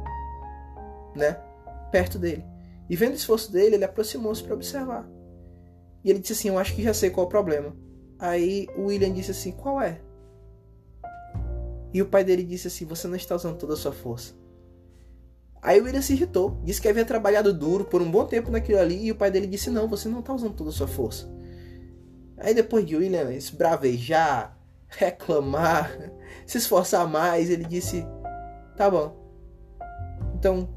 né, 1.16 1.38
perto 1.92 2.18
dele. 2.18 2.44
E 2.90 2.96
vendo 2.96 3.14
o 3.14 3.16
esforço 3.16 3.52
dele, 3.52 3.76
ele 3.76 3.86
aproximou-se 3.86 4.44
para 4.44 4.54
observar. 4.54 5.10
E 6.04 6.10
ele 6.10 6.20
disse 6.20 6.34
assim: 6.34 6.50
Eu 6.50 6.60
acho 6.60 6.76
que 6.76 6.84
já 6.84 6.94
sei 6.94 7.10
qual 7.10 7.26
é 7.26 7.28
o 7.28 7.30
problema. 7.30 7.76
Aí 8.20 8.68
o 8.78 8.86
William 8.86 9.12
disse 9.12 9.32
assim: 9.32 9.52
Qual 9.52 9.82
é? 9.82 10.02
E 11.94 12.02
o 12.02 12.06
pai 12.06 12.24
dele 12.24 12.44
disse 12.44 12.68
assim: 12.68 12.86
Você 12.86 13.08
não 13.08 13.16
está 13.16 13.36
usando 13.36 13.58
toda 13.58 13.74
a 13.74 13.78
sua 13.78 13.92
força. 13.92 14.34
Aí 15.62 15.82
o 15.82 15.86
William 15.86 16.02
se 16.02 16.14
irritou, 16.14 16.62
disse 16.64 16.80
que 16.80 16.88
havia 16.88 17.04
trabalhado 17.04 17.52
duro 17.52 17.86
por 17.86 18.00
um 18.02 18.12
bom 18.12 18.24
tempo 18.26 18.52
naquilo 18.52 18.80
ali 18.80 19.06
e 19.06 19.12
o 19.12 19.16
pai 19.16 19.32
dele 19.32 19.48
disse: 19.48 19.72
Não, 19.72 19.88
você 19.88 20.08
não 20.08 20.20
está 20.20 20.34
usando 20.34 20.54
toda 20.54 20.70
a 20.70 20.74
sua 20.74 20.88
força. 20.88 21.28
Aí 22.38 22.54
depois 22.54 22.86
de 22.86 22.96
William 22.96 23.32
esbravejar, 23.32 24.56
reclamar, 24.88 25.90
se 26.46 26.60
esforçar 26.60 27.08
mais, 27.08 27.50
ele 27.50 27.66
disse: 27.66 28.06
Tá 28.78 28.92
bom. 28.92 29.26
Então, 30.36 30.70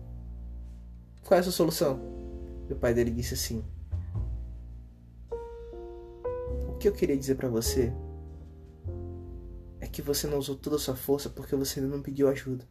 qual 1.28 1.36
é 1.36 1.40
a 1.40 1.42
sua 1.42 1.52
solução? 1.52 2.00
E 2.70 2.72
o 2.72 2.76
pai 2.76 2.94
dele 2.94 3.10
disse 3.10 3.34
assim: 3.34 3.62
O 6.66 6.78
que 6.78 6.88
eu 6.88 6.92
queria 6.92 7.18
dizer 7.18 7.34
para 7.34 7.50
você 7.50 7.92
é 9.78 9.86
que 9.86 10.00
você 10.00 10.26
não 10.26 10.38
usou 10.38 10.56
toda 10.56 10.76
a 10.76 10.78
sua 10.78 10.96
força 10.96 11.28
porque 11.28 11.54
você 11.54 11.80
ainda 11.80 11.94
não 11.94 12.02
pediu 12.02 12.28
ajuda. 12.28 12.64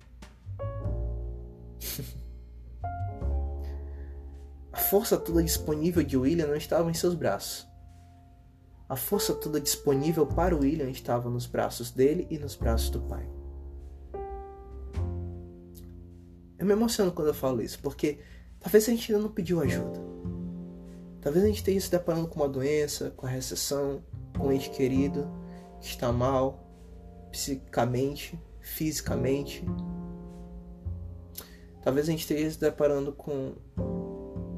A 4.74 4.78
força 4.90 5.18
toda 5.18 5.44
disponível 5.44 6.02
de 6.04 6.18
William 6.18 6.48
não 6.48 6.56
estava 6.56 6.90
em 6.90 6.94
seus 6.94 7.14
braços. 7.14 7.68
A 8.88 8.96
força 8.96 9.34
toda 9.34 9.60
disponível 9.60 10.26
para 10.26 10.56
William 10.56 10.90
estava 10.90 11.30
nos 11.30 11.46
braços 11.46 11.92
dele 11.92 12.26
e 12.30 12.38
nos 12.38 12.56
braços 12.56 12.90
do 12.90 13.02
pai. 13.02 13.30
Eu 16.58 16.66
me 16.66 16.74
emociono 16.74 17.12
quando 17.12 17.28
eu 17.28 17.34
falo 17.34 17.62
isso, 17.62 17.80
porque 17.80 18.20
talvez 18.60 18.88
a 18.88 18.92
gente 18.92 19.12
ainda 19.12 19.24
não 19.24 19.32
pediu 19.32 19.62
ajuda. 19.62 20.00
Talvez 21.22 21.44
a 21.44 21.48
gente 21.48 21.58
esteja 21.58 21.82
se 21.82 21.92
deparando 21.92 22.28
com 22.28 22.40
uma 22.40 22.50
doença, 22.50 23.12
com 23.12 23.26
a 23.26 23.30
recessão, 23.30 24.04
com 24.38 24.48
um 24.48 24.52
ente 24.52 24.70
querido 24.70 25.28
que 25.82 25.88
está 25.88 26.12
mal, 26.12 26.64
psicamente, 27.32 28.40
fisicamente, 28.62 29.66
Talvez 31.88 32.10
a 32.10 32.12
gente 32.12 32.20
esteja 32.20 32.52
se 32.52 32.60
deparando 32.60 33.14
com, 33.14 33.54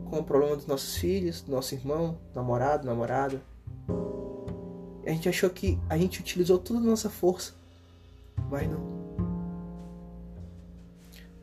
com 0.09 0.17
o 0.17 0.23
problema 0.23 0.55
dos 0.55 0.65
nossos 0.65 0.97
filhos, 0.97 1.43
do 1.43 1.51
nosso 1.51 1.75
irmão, 1.75 2.17
namorado, 2.33 2.87
namorada. 2.87 3.39
E 5.05 5.09
a 5.11 5.13
gente 5.13 5.29
achou 5.29 5.47
que 5.51 5.79
a 5.87 5.95
gente 5.95 6.21
utilizou 6.21 6.57
toda 6.57 6.79
a 6.79 6.81
nossa 6.81 7.07
força, 7.07 7.53
mas 8.49 8.67
não. 8.67 8.81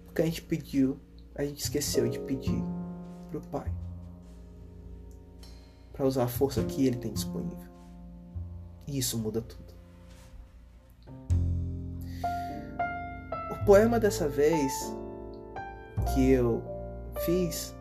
Porque 0.06 0.22
a 0.22 0.24
gente 0.24 0.42
pediu, 0.42 0.98
a 1.36 1.44
gente 1.44 1.62
esqueceu 1.62 2.08
de 2.08 2.18
pedir 2.20 2.62
pro 3.30 3.40
Pai 3.40 3.72
para 5.92 6.06
usar 6.06 6.24
a 6.24 6.28
força 6.28 6.62
que 6.64 6.86
Ele 6.86 6.96
tem 6.96 7.12
disponível. 7.12 7.70
E 8.86 8.98
isso 8.98 9.18
muda 9.18 9.40
tudo. 9.40 9.74
O 13.50 13.64
poema 13.64 13.98
dessa 13.98 14.28
vez 14.28 14.72
que 16.14 16.30
eu 16.30 16.62
fiz, 17.24 17.74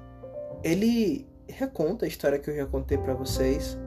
ele 0.63 1.27
reconta 1.47 2.05
a 2.05 2.07
história 2.07 2.39
que 2.39 2.49
eu 2.49 2.55
já 2.55 2.65
contei 2.65 2.97
para 2.97 3.13
vocês. 3.13 3.77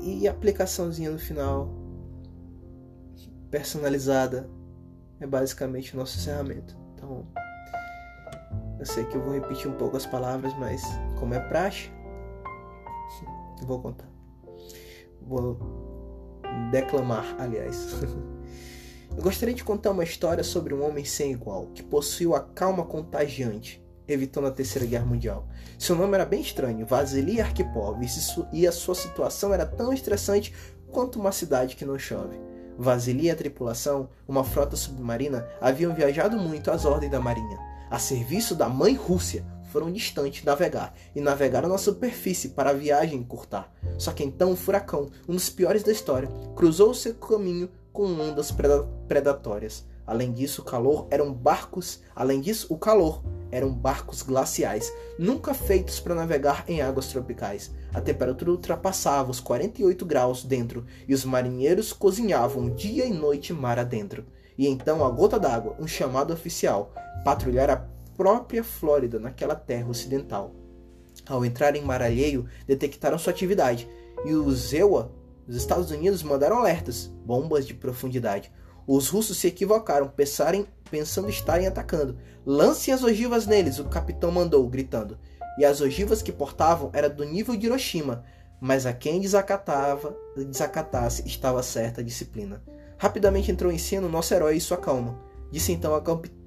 E 0.00 0.26
a 0.26 0.32
aplicaçãozinha 0.32 1.10
no 1.10 1.18
final, 1.18 1.70
personalizada, 3.50 4.50
é 5.20 5.26
basicamente 5.26 5.94
o 5.94 5.96
nosso 5.96 6.18
encerramento. 6.18 6.81
Então, 7.02 7.26
eu 8.78 8.86
sei 8.86 9.04
que 9.04 9.16
eu 9.16 9.22
vou 9.22 9.34
repetir 9.34 9.68
um 9.68 9.74
pouco 9.74 9.96
as 9.96 10.06
palavras, 10.06 10.56
mas 10.56 10.82
como 11.18 11.34
é 11.34 11.40
praxe, 11.40 11.90
vou 13.66 13.80
contar. 13.80 14.08
Vou 15.20 15.58
declamar, 16.70 17.36
aliás. 17.38 17.88
Eu 19.14 19.22
gostaria 19.22 19.54
de 19.54 19.62
contar 19.62 19.90
uma 19.90 20.04
história 20.04 20.42
sobre 20.42 20.72
um 20.72 20.82
homem 20.82 21.04
sem 21.04 21.32
igual, 21.32 21.66
que 21.74 21.82
possuiu 21.82 22.34
a 22.34 22.40
calma 22.40 22.82
contagiante, 22.82 23.84
evitando 24.08 24.46
a 24.46 24.50
Terceira 24.50 24.88
Guerra 24.88 25.04
Mundial. 25.04 25.46
Seu 25.78 25.94
nome 25.94 26.14
era 26.14 26.24
bem 26.24 26.40
estranho, 26.40 26.86
Vasily 26.86 27.38
Arkhipov, 27.38 28.00
e 28.54 28.66
a 28.66 28.72
sua 28.72 28.94
situação 28.94 29.52
era 29.52 29.66
tão 29.66 29.92
estressante 29.92 30.54
quanto 30.90 31.20
uma 31.20 31.30
cidade 31.30 31.76
que 31.76 31.84
não 31.84 31.98
chove. 31.98 32.40
Vasily 32.78 33.26
e 33.26 33.30
a 33.30 33.36
tripulação, 33.36 34.08
uma 34.26 34.44
frota 34.44 34.76
submarina, 34.76 35.46
haviam 35.60 35.94
viajado 35.94 36.38
muito 36.38 36.70
às 36.70 36.84
ordens 36.84 37.10
da 37.10 37.20
marinha, 37.20 37.58
a 37.90 37.98
serviço 37.98 38.54
da 38.54 38.68
mãe 38.68 38.94
Rússia, 38.94 39.44
foram 39.72 39.90
distantes 39.90 40.44
navegar 40.44 40.94
e 41.16 41.20
navegaram 41.20 41.68
na 41.68 41.78
superfície 41.78 42.50
para 42.50 42.70
a 42.70 42.74
viagem 42.74 43.18
encurtar. 43.18 43.72
Só 43.98 44.12
que 44.12 44.22
então 44.22 44.50
um 44.50 44.56
furacão, 44.56 45.10
um 45.26 45.32
dos 45.32 45.48
piores 45.48 45.82
da 45.82 45.90
história, 45.90 46.28
cruzou 46.54 46.92
seu 46.92 47.14
caminho 47.14 47.70
com 47.92 48.04
ondas 48.04 48.52
predatórias. 49.08 49.84
Além 50.06 50.32
disso, 50.32 50.62
o 50.62 50.64
calor 50.64 51.06
eram 51.10 51.32
barcos, 51.32 52.00
além 52.14 52.40
disso, 52.40 52.66
o 52.70 52.76
calor 52.76 53.22
eram 53.50 53.72
barcos 53.72 54.22
glaciais, 54.22 54.92
nunca 55.18 55.54
feitos 55.54 56.00
para 56.00 56.14
navegar 56.14 56.64
em 56.66 56.80
águas 56.80 57.08
tropicais. 57.08 57.70
A 57.94 58.00
temperatura 58.00 58.50
ultrapassava 58.50 59.30
os 59.30 59.40
48 59.40 60.04
graus 60.04 60.44
dentro 60.44 60.84
e 61.06 61.14
os 61.14 61.24
marinheiros 61.24 61.92
cozinhavam 61.92 62.70
dia 62.70 63.04
e 63.06 63.12
noite 63.12 63.52
mar 63.52 63.78
adentro. 63.78 64.24
E 64.58 64.66
então 64.66 65.04
a 65.04 65.10
gota 65.10 65.38
d'água, 65.38 65.76
um 65.78 65.86
chamado 65.86 66.32
oficial, 66.32 66.92
patrulhar 67.24 67.70
a 67.70 67.84
própria 68.16 68.64
Flórida 68.64 69.18
naquela 69.18 69.54
terra 69.54 69.88
ocidental. 69.88 70.54
Ao 71.26 71.44
entrar 71.44 71.76
em 71.76 71.82
mar 71.82 72.02
alheio, 72.02 72.46
detectaram 72.66 73.18
sua 73.18 73.32
atividade 73.32 73.88
e 74.24 74.34
os 74.34 74.72
EUA 74.72 75.22
os 75.46 75.56
Estados 75.56 75.90
Unidos 75.90 76.22
mandaram 76.22 76.58
alertas, 76.58 77.06
bombas 77.26 77.66
de 77.66 77.74
profundidade. 77.74 78.52
Os 78.86 79.08
russos 79.08 79.38
se 79.38 79.46
equivocaram, 79.46 80.08
pensarem, 80.08 80.66
pensando 80.90 81.28
estarem 81.28 81.66
atacando. 81.66 82.18
Lancem 82.44 82.92
as 82.92 83.02
ogivas 83.02 83.46
neles, 83.46 83.78
o 83.78 83.84
capitão 83.84 84.30
mandou, 84.30 84.68
gritando. 84.68 85.18
E 85.58 85.64
as 85.64 85.80
ogivas 85.80 86.22
que 86.22 86.32
portavam 86.32 86.90
era 86.92 87.08
do 87.08 87.24
nível 87.24 87.56
de 87.56 87.66
Hiroshima, 87.66 88.24
mas 88.60 88.86
a 88.86 88.92
quem 88.92 89.20
desacatava, 89.20 90.16
desacatasse 90.36 91.26
estava 91.26 91.62
certa 91.62 92.02
disciplina. 92.02 92.62
Rapidamente 92.96 93.50
entrou 93.50 93.72
em 93.72 93.78
cena 93.78 94.06
o 94.06 94.10
nosso 94.10 94.32
herói 94.32 94.56
e 94.56 94.60
sua 94.60 94.76
calma. 94.76 95.18
Disse 95.50 95.72
então 95.72 95.92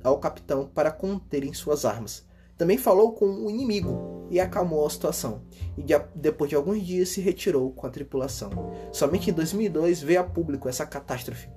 ao 0.03 0.19
capitão 0.19 0.65
para 0.65 0.91
conterem 0.91 1.53
suas 1.53 1.85
armas. 1.85 2.25
Também 2.57 2.77
falou 2.77 3.11
com 3.11 3.25
o 3.25 3.49
inimigo 3.49 4.27
e 4.31 4.39
acalmou 4.39 4.85
a 4.85 4.89
situação, 4.89 5.41
e 5.77 5.83
de, 5.83 5.93
depois 6.15 6.49
de 6.49 6.55
alguns 6.55 6.81
dias 6.81 7.09
se 7.09 7.19
retirou 7.19 7.71
com 7.71 7.85
a 7.85 7.89
tripulação. 7.89 8.49
Somente 8.93 9.29
em 9.29 9.33
2002 9.33 10.01
veio 10.01 10.21
a 10.21 10.23
público 10.23 10.69
essa 10.69 10.85
catástrofe, 10.85 11.49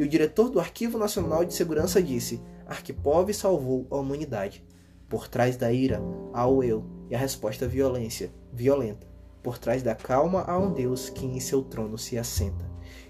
e 0.00 0.02
o 0.02 0.08
diretor 0.08 0.48
do 0.48 0.58
Arquivo 0.58 0.96
Nacional 0.96 1.44
de 1.44 1.52
Segurança 1.52 2.02
disse: 2.02 2.40
Arquipov 2.66 3.30
salvou 3.34 3.86
a 3.90 3.96
humanidade. 3.96 4.64
Por 5.10 5.28
trás 5.28 5.58
da 5.58 5.70
ira 5.70 6.00
há 6.32 6.46
o 6.46 6.64
eu, 6.64 6.86
e 7.10 7.14
a 7.14 7.18
resposta 7.18 7.68
violência, 7.68 8.32
violenta. 8.50 9.06
Por 9.42 9.58
trás 9.58 9.82
da 9.82 9.94
calma 9.94 10.40
há 10.46 10.58
um 10.58 10.72
Deus 10.72 11.10
que 11.10 11.26
em 11.26 11.38
seu 11.38 11.62
trono 11.62 11.98
se 11.98 12.16
assenta. 12.16 12.64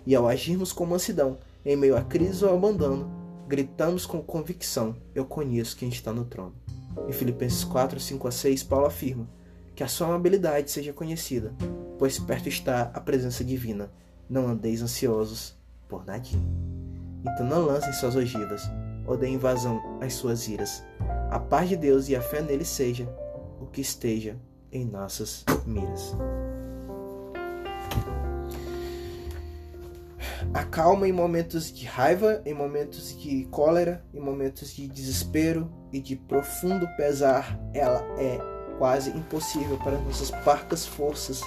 E 0.04 0.16
ao 0.16 0.26
agirmos 0.26 0.72
com 0.72 0.84
mansidão, 0.84 1.38
em 1.64 1.76
meio 1.76 1.96
à 1.96 2.02
crise 2.02 2.44
ou 2.44 2.52
abandono, 2.52 3.08
gritamos 3.46 4.04
com 4.04 4.20
convicção: 4.20 4.96
Eu 5.14 5.24
conheço 5.24 5.76
quem 5.76 5.90
está 5.90 6.12
no 6.12 6.24
trono. 6.24 6.56
Em 7.08 7.12
Filipenses 7.12 7.62
4, 7.62 8.00
5 8.00 8.26
a 8.26 8.32
6, 8.32 8.64
Paulo 8.64 8.86
afirma 8.86 9.30
que 9.76 9.84
a 9.84 9.88
sua 9.88 10.08
amabilidade 10.08 10.68
seja 10.68 10.92
conhecida, 10.92 11.54
pois 12.00 12.18
perto 12.18 12.48
está 12.48 12.90
a 12.92 13.00
presença 13.00 13.44
divina. 13.44 13.92
Não 14.28 14.48
andeis 14.48 14.82
ansiosos 14.82 15.56
por 15.88 16.04
nadinha. 16.04 16.69
Então 17.22 17.46
não 17.46 17.66
lancem 17.66 17.92
suas 17.92 18.16
ogivas, 18.16 18.62
ou 19.06 19.16
deem 19.16 19.38
vazão 19.38 19.80
às 20.00 20.14
suas 20.14 20.48
iras. 20.48 20.82
A 21.30 21.38
paz 21.38 21.68
de 21.68 21.76
Deus 21.76 22.08
e 22.08 22.16
a 22.16 22.20
fé 22.20 22.40
nele 22.40 22.64
seja 22.64 23.08
o 23.60 23.66
que 23.66 23.80
esteja 23.80 24.36
em 24.72 24.84
nossas 24.84 25.44
miras. 25.66 26.14
acalma 30.52 31.08
em 31.08 31.12
momentos 31.12 31.72
de 31.72 31.84
raiva, 31.86 32.42
em 32.44 32.54
momentos 32.54 33.16
de 33.18 33.44
cólera, 33.50 34.04
em 34.12 34.20
momentos 34.20 34.74
de 34.74 34.88
desespero 34.88 35.70
e 35.92 36.00
de 36.00 36.16
profundo 36.16 36.86
pesar. 36.96 37.58
Ela 37.74 38.02
é 38.18 38.38
quase 38.78 39.10
impossível 39.10 39.76
para 39.78 39.98
nossas 39.98 40.30
parcas 40.30 40.86
forças, 40.86 41.40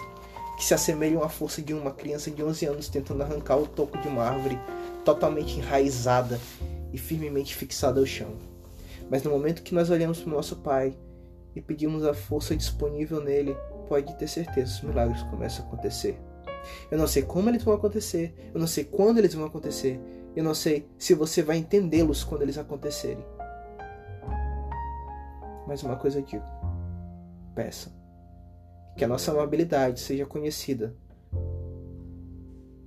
que 0.58 0.64
se 0.64 0.74
assemelham 0.74 1.24
à 1.24 1.30
força 1.30 1.62
de 1.62 1.74
uma 1.74 1.92
criança 1.92 2.30
de 2.30 2.44
11 2.44 2.66
anos 2.66 2.90
tentando 2.90 3.24
arrancar 3.24 3.58
o 3.58 3.68
toco 3.68 3.98
de 3.98 4.08
uma 4.08 4.24
árvore 4.24 4.60
totalmente 5.04 5.58
enraizada 5.58 6.40
e 6.92 6.98
firmemente 6.98 7.56
fixada 7.56 8.00
ao 8.00 8.06
chão. 8.06 8.38
Mas 9.10 9.24
no 9.24 9.32
momento 9.32 9.64
que 9.64 9.76
nós 9.76 9.90
olhamos 9.90 10.20
para 10.20 10.32
o 10.32 10.36
nosso 10.36 10.58
Pai 10.58 10.96
e 11.56 11.62
pedimos 11.62 12.04
a 12.04 12.14
força 12.14 12.56
disponível 12.56 13.22
nele, 13.22 13.56
pode 13.88 14.16
ter 14.18 14.28
certeza, 14.28 14.74
os 14.74 14.82
milagres 14.82 15.22
começam 15.24 15.66
a 15.66 15.68
acontecer. 15.68 16.20
Eu 16.90 16.98
não 16.98 17.08
sei 17.08 17.24
como 17.24 17.50
eles 17.50 17.64
vão 17.64 17.74
acontecer, 17.74 18.34
eu 18.54 18.60
não 18.60 18.68
sei 18.68 18.86
quando 18.86 19.18
eles 19.18 19.34
vão 19.34 19.46
acontecer, 19.46 20.00
eu 20.36 20.44
não 20.44 20.56
sei 20.56 20.88
se 20.98 21.14
você 21.14 21.42
vai 21.44 21.58
entendê-los 21.58 22.24
quando 22.24 22.44
eles 22.44 22.58
acontecerem. 22.58 23.24
Mas 25.68 25.84
uma 25.84 25.96
coisa 25.96 26.20
eu 26.20 26.24
digo: 26.24 26.46
peça 27.54 27.92
que 28.96 29.04
a 29.04 29.08
nossa 29.08 29.32
amabilidade 29.32 30.00
seja 30.00 30.26
conhecida 30.26 30.96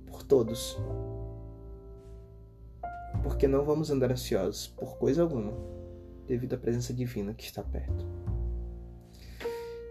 por 0.07 0.23
todos. 0.23 0.77
Porque 3.27 3.45
não 3.45 3.65
vamos 3.65 3.91
andar 3.91 4.09
ansiosos 4.09 4.67
por 4.67 4.97
coisa 4.97 5.21
alguma, 5.21 5.53
devido 6.25 6.53
à 6.53 6.57
presença 6.57 6.93
divina 6.93 7.33
que 7.33 7.43
está 7.43 7.61
perto. 7.61 8.05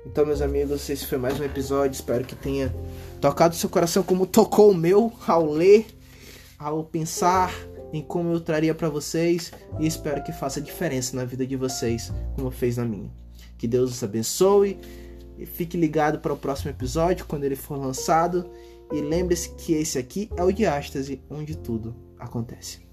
Então, 0.07 0.25
meus 0.25 0.41
amigos, 0.41 0.89
esse 0.89 1.05
foi 1.05 1.19
mais 1.19 1.39
um 1.39 1.45
episódio. 1.45 1.95
Espero 1.95 2.25
que 2.25 2.35
tenha 2.35 2.75
tocado 3.21 3.55
seu 3.55 3.69
coração 3.69 4.03
como 4.03 4.27
tocou 4.27 4.71
o 4.71 4.75
meu 4.75 5.13
ao 5.27 5.45
ler, 5.45 5.87
ao 6.59 6.83
pensar 6.83 7.53
em 7.93 8.01
como 8.01 8.33
eu 8.33 8.41
traria 8.41 8.75
para 8.75 8.89
vocês 8.89 9.53
e 9.79 9.87
espero 9.87 10.23
que 10.25 10.33
faça 10.33 10.61
diferença 10.61 11.15
na 11.15 11.25
vida 11.25 11.47
de 11.47 11.57
vocês, 11.57 12.11
como 12.35 12.51
fez 12.51 12.79
na 12.79 12.87
minha. 12.87 13.13
Que 13.59 13.69
Deus 13.69 13.91
os 13.91 14.03
abençoe 14.03 14.81
e 15.37 15.45
fique 15.45 15.77
ligado 15.77 16.21
para 16.21 16.33
o 16.33 16.39
próximo 16.39 16.71
episódio 16.71 17.27
quando 17.27 17.45
ele 17.45 17.57
for 17.57 17.77
lançado 17.77 18.51
e 18.91 19.01
lembre-se 19.01 19.51
que 19.57 19.75
esse 19.75 19.99
aqui 19.99 20.31
é 20.37 20.43
o 20.43 20.51
Diástase, 20.51 21.23
onde 21.29 21.55
tudo 21.55 21.95
acontece. 22.19 22.86